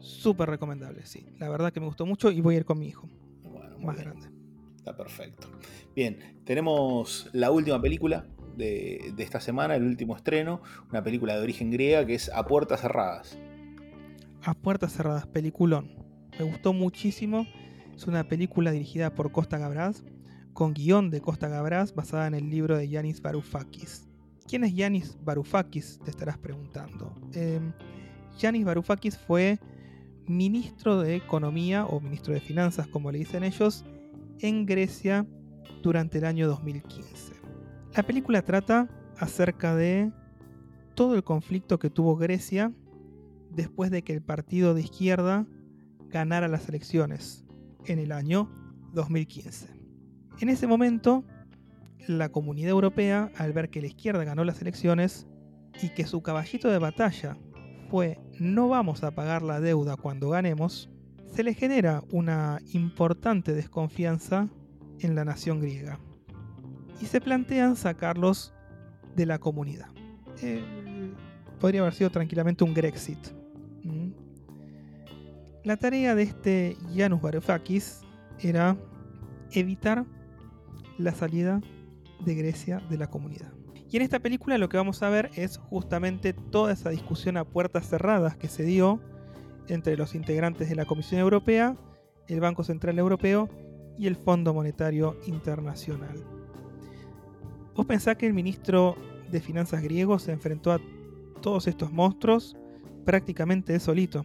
Súper 0.00 0.48
recomendable, 0.48 1.04
sí. 1.04 1.26
La 1.38 1.48
verdad 1.48 1.72
que 1.72 1.80
me 1.80 1.86
gustó 1.86 2.06
mucho 2.06 2.30
y 2.30 2.40
voy 2.40 2.54
a 2.54 2.58
ir 2.58 2.64
con 2.64 2.78
mi 2.78 2.88
hijo. 2.88 3.08
Bueno, 3.42 3.78
más 3.78 3.98
grande. 3.98 4.28
Está 4.76 4.96
perfecto. 4.96 5.48
Bien, 5.96 6.40
tenemos 6.44 7.28
la 7.32 7.50
última 7.50 7.80
película 7.80 8.26
de, 8.56 9.14
esta 9.18 9.40
semana, 9.40 9.74
el 9.74 9.82
último 9.82 10.16
estreno, 10.16 10.62
una 10.90 11.02
película 11.02 11.34
de 11.34 11.42
origen 11.42 11.70
griega 11.70 12.06
que 12.06 12.14
es 12.14 12.30
A 12.32 12.46
Puertas 12.46 12.80
Cerradas. 12.80 13.38
A 14.42 14.54
Puertas 14.54 14.92
Cerradas, 14.92 15.26
peliculón. 15.26 15.90
Me 16.38 16.44
gustó 16.44 16.72
muchísimo. 16.72 17.46
Es 17.94 18.06
una 18.06 18.28
película 18.28 18.70
dirigida 18.70 19.14
por 19.14 19.32
Costa 19.32 19.58
Gabras, 19.58 20.04
con 20.52 20.74
guion 20.74 21.10
de 21.10 21.20
Costa 21.20 21.48
Gabras, 21.48 21.94
basada 21.94 22.26
en 22.26 22.34
el 22.34 22.50
libro 22.50 22.76
de 22.76 22.88
Yanis 22.88 23.22
Varoufakis. 23.22 24.06
¿Quién 24.48 24.62
es 24.64 24.74
Yanis 24.74 25.18
Varoufakis? 25.24 25.98
Te 26.04 26.10
estarás 26.10 26.38
preguntando. 26.38 27.14
Yanis 28.38 28.64
Varoufakis 28.64 29.18
fue 29.18 29.58
ministro 30.26 31.00
de 31.00 31.16
Economía 31.16 31.84
o 31.86 32.00
ministro 32.00 32.32
de 32.32 32.40
Finanzas, 32.40 32.86
como 32.86 33.10
le 33.10 33.18
dicen 33.18 33.44
ellos, 33.44 33.84
en 34.40 34.66
Grecia 34.66 35.26
durante 35.82 36.18
el 36.18 36.24
año 36.24 36.46
2015. 36.48 37.34
La 37.96 38.02
película 38.02 38.42
trata 38.42 38.88
acerca 39.18 39.74
de 39.74 40.12
todo 40.94 41.14
el 41.14 41.24
conflicto 41.24 41.78
que 41.78 41.90
tuvo 41.90 42.16
Grecia 42.16 42.72
después 43.50 43.90
de 43.90 44.02
que 44.02 44.12
el 44.12 44.22
partido 44.22 44.74
de 44.74 44.82
izquierda 44.82 45.46
ganara 46.08 46.46
las 46.46 46.68
elecciones 46.68 47.44
en 47.84 47.98
el 47.98 48.12
año 48.12 48.50
2015. 48.92 49.68
En 50.40 50.48
ese 50.50 50.66
momento, 50.66 51.24
la 52.06 52.30
comunidad 52.30 52.70
europea, 52.70 53.30
al 53.36 53.52
ver 53.52 53.70
que 53.70 53.80
la 53.80 53.88
izquierda 53.88 54.24
ganó 54.24 54.44
las 54.44 54.60
elecciones 54.62 55.26
y 55.82 55.90
que 55.90 56.06
su 56.06 56.22
caballito 56.22 56.68
de 56.70 56.78
batalla 56.78 57.36
fue 57.90 58.18
no 58.38 58.68
vamos 58.68 59.02
a 59.04 59.12
pagar 59.12 59.42
la 59.42 59.60
deuda 59.60 59.96
cuando 59.96 60.30
ganemos, 60.30 60.90
se 61.32 61.42
le 61.42 61.54
genera 61.54 62.02
una 62.10 62.58
importante 62.72 63.52
desconfianza 63.52 64.48
en 65.00 65.14
la 65.14 65.24
nación 65.24 65.60
griega 65.60 66.00
y 67.00 67.06
se 67.06 67.20
plantean 67.20 67.76
sacarlos 67.76 68.54
de 69.14 69.26
la 69.26 69.38
comunidad. 69.38 69.88
Eh, 70.42 70.62
podría 71.60 71.80
haber 71.82 71.94
sido 71.94 72.10
tranquilamente 72.10 72.64
un 72.64 72.74
Grexit. 72.74 73.18
La 75.64 75.76
tarea 75.76 76.14
de 76.14 76.22
este 76.22 76.76
Janus 76.94 77.20
Varoufakis 77.20 78.02
era 78.38 78.76
evitar 79.50 80.04
la 80.96 81.12
salida 81.12 81.60
de 82.20 82.34
Grecia 82.34 82.80
de 82.90 82.98
la 82.98 83.08
comunidad. 83.08 83.52
Y 83.90 83.96
en 83.96 84.02
esta 84.02 84.18
película 84.18 84.58
lo 84.58 84.68
que 84.68 84.76
vamos 84.76 85.02
a 85.02 85.08
ver 85.08 85.30
es 85.36 85.58
justamente 85.58 86.32
toda 86.32 86.72
esa 86.72 86.90
discusión 86.90 87.36
a 87.36 87.44
puertas 87.44 87.88
cerradas 87.88 88.36
que 88.36 88.48
se 88.48 88.64
dio 88.64 89.00
entre 89.68 89.96
los 89.96 90.14
integrantes 90.14 90.68
de 90.68 90.74
la 90.74 90.84
Comisión 90.84 91.20
Europea, 91.20 91.76
el 92.28 92.40
Banco 92.40 92.64
Central 92.64 92.98
Europeo 92.98 93.48
y 93.98 94.06
el 94.06 94.16
Fondo 94.16 94.52
Monetario 94.52 95.16
Internacional. 95.26 96.24
¿Vos 97.74 97.86
pensás 97.86 98.16
que 98.16 98.26
el 98.26 98.34
ministro 98.34 98.96
de 99.30 99.40
Finanzas 99.40 99.82
griego 99.82 100.18
se 100.18 100.32
enfrentó 100.32 100.72
a 100.72 100.80
todos 101.40 101.66
estos 101.66 101.92
monstruos 101.92 102.56
prácticamente 103.04 103.78
solito? 103.78 104.24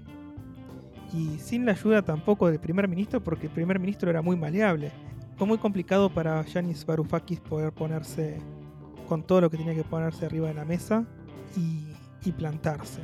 Y 1.14 1.38
sin 1.40 1.66
la 1.66 1.74
ayuda 1.74 2.02
tampoco 2.02 2.48
del 2.48 2.60
primer 2.60 2.88
ministro, 2.88 3.22
porque 3.22 3.48
el 3.48 3.54
primer 3.54 3.80
ministro 3.80 4.10
era 4.10 4.22
muy 4.22 4.38
maleable. 4.38 4.92
Fue 5.38 5.48
muy 5.48 5.58
complicado 5.58 6.10
para 6.10 6.44
Yanis 6.46 6.86
Varoufakis 6.86 7.40
poder 7.40 7.74
ponerse 7.74 8.40
con 9.08 9.24
todo 9.24 9.42
lo 9.42 9.50
que 9.50 9.58
tenía 9.58 9.76
que 9.76 9.84
ponerse 9.84 10.26
arriba 10.26 10.48
de 10.48 10.54
la 10.54 10.66
mesa 10.66 11.06
y 11.56 12.32
plantarse 12.32 13.02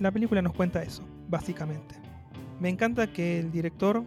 la 0.00 0.12
película 0.12 0.42
nos 0.42 0.52
cuenta 0.52 0.82
eso, 0.82 1.02
básicamente. 1.28 1.96
Me 2.60 2.68
encanta 2.68 3.12
que 3.12 3.40
el 3.40 3.50
director 3.50 4.04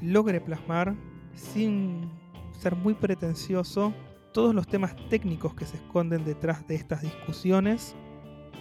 logre 0.00 0.40
plasmar, 0.40 0.94
sin 1.34 2.10
ser 2.52 2.76
muy 2.76 2.94
pretencioso, 2.94 3.92
todos 4.32 4.54
los 4.54 4.66
temas 4.66 4.94
técnicos 5.08 5.54
que 5.54 5.64
se 5.64 5.76
esconden 5.76 6.24
detrás 6.24 6.66
de 6.66 6.74
estas 6.74 7.02
discusiones 7.02 7.94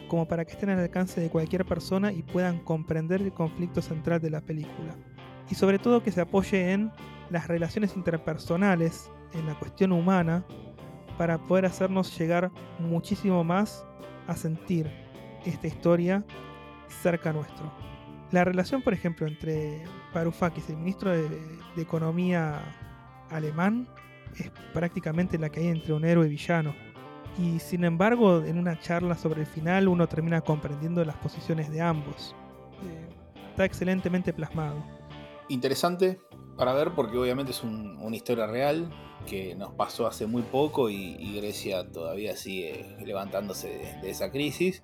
como 0.08 0.28
para 0.28 0.46
que 0.46 0.54
estén 0.54 0.70
al 0.70 0.80
alcance 0.80 1.20
de 1.20 1.30
cualquier 1.30 1.66
persona 1.66 2.12
y 2.12 2.22
puedan 2.22 2.60
comprender 2.60 3.22
el 3.22 3.34
conflicto 3.34 3.82
central 3.82 4.22
de 4.22 4.30
la 4.30 4.42
película. 4.42 4.96
Y 5.50 5.56
sobre 5.56 5.80
todo 5.80 6.04
que 6.04 6.12
se 6.12 6.22
apoye 6.22 6.72
en 6.74 6.92
las 7.30 7.48
relaciones 7.48 7.96
interpersonales, 7.96 9.12
en 9.34 9.46
la 9.48 9.56
cuestión 9.56 9.92
humana, 9.92 10.46
para 11.18 11.38
poder 11.38 11.66
hacernos 11.66 12.18
llegar 12.18 12.52
muchísimo 12.80 13.44
más 13.44 13.86
a 14.28 14.36
sentir 14.36 14.90
esta 15.46 15.68
historia 15.68 16.26
cerca 17.02 17.34
nuestro. 17.34 17.72
La 18.32 18.44
relación, 18.44 18.82
por 18.82 18.94
ejemplo, 18.94 19.28
entre 19.28 19.84
Varoufakis, 20.14 20.70
el 20.70 20.78
ministro 20.78 21.12
de, 21.12 21.56
Economía 21.78 22.62
alemán, 23.30 23.88
es 24.38 24.50
prácticamente 24.74 25.38
la 25.38 25.50
que 25.50 25.60
hay 25.60 25.68
entre 25.68 25.94
un 25.94 26.06
héroe 26.06 26.26
y 26.26 26.30
villano. 26.30 26.74
Y 27.38 27.60
sin 27.60 27.84
embargo, 27.84 28.44
en 28.44 28.58
una 28.58 28.80
charla 28.80 29.18
sobre 29.18 29.42
el 29.42 29.48
final 29.48 29.90
uno 29.90 30.08
termina 30.08 30.40
comprendiendo 30.40 31.04
las 31.04 31.18
posiciones 31.18 31.70
de 31.70 31.82
ambos. 31.82 32.34
Eh, 32.84 33.10
está 33.50 33.66
excelentemente 33.66 34.32
plasmado. 34.32 34.84
Interesante 35.50 36.18
para 36.58 36.74
ver 36.74 36.92
porque 36.92 37.18
obviamente 37.18 37.52
es 37.52 37.64
un- 37.64 37.98
una 38.02 38.16
historia 38.16 38.48
real 38.48 38.90
que 39.28 39.56
nos 39.56 39.74
pasó 39.74 40.08
hace 40.08 40.28
muy 40.28 40.44
poco 40.44 40.90
y, 40.90 41.36
Grecia 41.36 41.90
todavía 41.92 42.36
sigue 42.38 42.96
levantándose 43.04 43.98
de, 44.02 44.10
esa 44.10 44.32
crisis. 44.32 44.84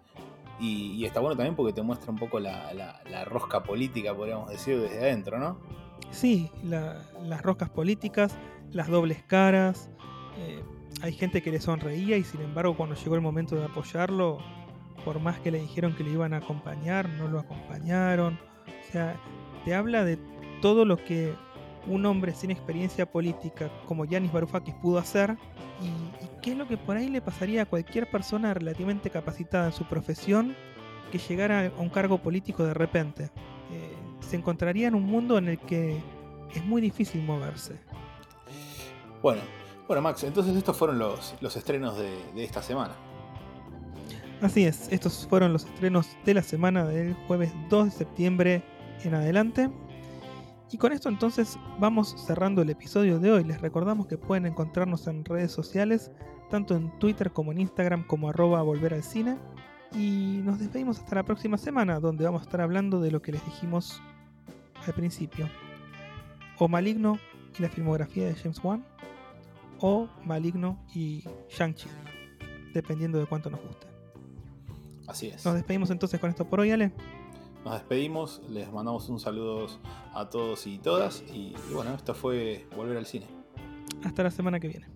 Y, 0.60 1.04
está 1.06 1.20
bueno 1.20 1.36
también 1.36 1.56
porque 1.56 1.74
te 1.74 1.82
muestra 1.82 2.12
un 2.12 2.18
poco 2.20 2.40
la, 2.40 2.74
la- 2.74 3.02
la 3.10 3.26
rosca 3.26 3.64
política, 3.64 4.16
podríamos 4.16 4.50
decir, 4.50 4.80
desde 4.80 5.00
adentro, 5.00 5.40
¿no? 5.40 5.60
Sí, 6.12 6.50
la- 6.64 7.04
las 7.24 7.42
roscas 7.42 7.70
políticas, 7.70 8.36
las 8.72 8.88
dobles 8.88 9.24
caras. 9.24 9.90
eh, 10.38 10.64
hay 11.02 11.14
gente 11.14 11.42
que 11.42 11.52
le 11.52 11.60
sonreía 11.60 12.16
y 12.18 12.24
sin 12.24 12.42
embargo 12.42 12.76
cuando 12.76 12.96
llegó 12.96 13.16
el 13.16 13.22
momento 13.22 13.56
de 13.56 13.66
apoyarlo, 13.66 14.38
por 15.06 15.20
más 15.20 15.40
que 15.40 15.52
le 15.52 15.60
dijeron 15.60 15.96
que 15.96 16.04
le 16.04 16.12
iban 16.12 16.34
a 16.34 16.38
acompañar, 16.38 17.10
no 17.10 17.28
lo 17.28 17.40
acompañaron. 17.40 18.40
O 18.68 18.92
sea, 18.92 19.20
te 19.66 19.74
habla 19.76 20.04
de 20.06 20.18
todo 20.62 20.86
lo 20.86 20.98
que 20.98 21.34
un 21.88 22.06
hombre 22.06 22.34
sin 22.34 22.52
experiencia 22.52 23.06
política 23.06 23.70
como 23.88 24.06
Yanis 24.06 24.32
Varoufakis 24.32 24.76
pudo 24.76 24.98
hacer 25.00 25.38
y, 25.82 25.88
y 26.24 26.30
qué 26.42 26.52
es 26.52 26.58
lo 26.58 26.68
que 26.68 26.78
por 26.78 26.98
ahí 26.98 27.10
le 27.10 27.22
pasaría 27.22 27.64
a 27.64 27.66
cualquier 27.66 28.10
persona 28.10 28.54
relativamente 28.54 29.10
capacitada 29.10 29.68
en 29.68 29.74
su 29.74 29.86
profesión 29.86 30.56
que 31.12 31.18
llegara 31.18 31.68
a 31.68 31.82
un 31.82 31.90
cargo 31.90 32.18
político 32.18 32.64
de 32.64 32.74
repente. 32.74 33.26
Eh, 33.72 33.96
se 34.22 34.38
encontraría 34.38 34.88
en 34.88 34.96
un 34.96 35.04
mundo 35.04 35.38
en 35.38 35.50
el 35.50 35.60
que 35.60 36.02
es 36.56 36.66
muy 36.66 36.82
difícil 36.82 37.22
moverse. 37.24 37.76
Bueno, 39.22 39.42
bueno 39.88 40.02
Max, 40.02 40.24
entonces 40.24 40.56
estos 40.56 40.76
fueron 40.76 40.98
los, 40.98 41.36
los 41.42 41.56
estrenos 41.56 41.98
de, 41.98 42.12
de 42.34 42.44
esta 42.44 42.64
semana. 42.64 42.94
Así 44.42 44.66
es, 44.66 44.88
estos 44.92 45.28
fueron 45.28 45.54
los 45.54 45.66
estrenos 45.66 46.08
de 46.26 46.34
la 46.34 46.42
semana 46.42 46.86
del 46.86 47.14
jueves 47.28 47.52
2 47.70 47.86
de 47.86 47.92
septiembre 47.92 48.64
en 49.04 49.14
adelante. 49.14 49.70
Y 50.72 50.78
con 50.78 50.94
esto 50.94 51.10
entonces 51.10 51.60
vamos 51.80 52.16
cerrando 52.26 52.62
el 52.62 52.70
episodio 52.70 53.20
de 53.20 53.32
hoy. 53.32 53.44
Les 53.44 53.60
recordamos 53.60 54.08
que 54.08 54.18
pueden 54.18 54.46
encontrarnos 54.46 55.06
en 55.08 55.26
redes 55.26 55.52
sociales, 55.52 56.12
tanto 56.50 56.76
en 56.76 56.98
Twitter 56.98 57.32
como 57.32 57.52
en 57.52 57.60
Instagram 57.60 58.08
como 58.08 58.30
arroba 58.30 58.62
volver 58.62 58.94
al 58.94 59.04
cine. 59.04 59.38
Y 59.94 60.40
nos 60.46 60.60
despedimos 60.60 61.00
hasta 61.00 61.16
la 61.16 61.24
próxima 61.24 61.58
semana, 61.58 62.00
donde 62.00 62.24
vamos 62.24 62.42
a 62.42 62.46
estar 62.46 62.62
hablando 62.62 63.02
de 63.02 63.12
lo 63.12 63.22
que 63.22 63.34
les 63.34 63.44
dijimos 63.44 64.02
al 64.88 64.94
principio. 64.94 65.50
O 66.58 66.70
Maligno 66.70 67.20
y 67.60 67.62
la 67.62 67.68
filmografía 67.68 68.28
de 68.28 68.36
James 68.36 68.64
Wan, 68.64 68.86
o 69.80 70.08
Maligno 70.24 70.82
y 70.96 71.26
Shang-Chi, 71.50 71.90
dependiendo 72.74 73.20
de 73.20 73.26
cuánto 73.26 73.50
nos 73.50 73.60
guste. 73.62 73.88
Así 75.06 75.28
es. 75.28 75.44
Nos 75.44 75.56
despedimos 75.56 75.90
entonces 75.90 76.18
con 76.18 76.30
esto 76.30 76.46
por 76.46 76.62
hoy, 76.62 76.72
Ale. 76.72 76.94
Nos 77.64 77.74
despedimos, 77.76 78.42
les 78.50 78.72
mandamos 78.72 79.08
un 79.10 79.20
saludo 79.20 79.68
a 80.14 80.30
todos 80.30 80.66
y 80.68 80.80
todas. 80.80 81.24
Y, 81.34 81.54
y 81.70 81.74
bueno, 81.74 81.94
esto 81.94 82.14
fue 82.14 82.66
Volver 82.76 82.98
al 82.98 83.06
Cine. 83.06 83.28
Hasta 84.04 84.24
la 84.24 84.32
semana 84.32 84.60
que 84.60 84.68
viene. 84.68 84.88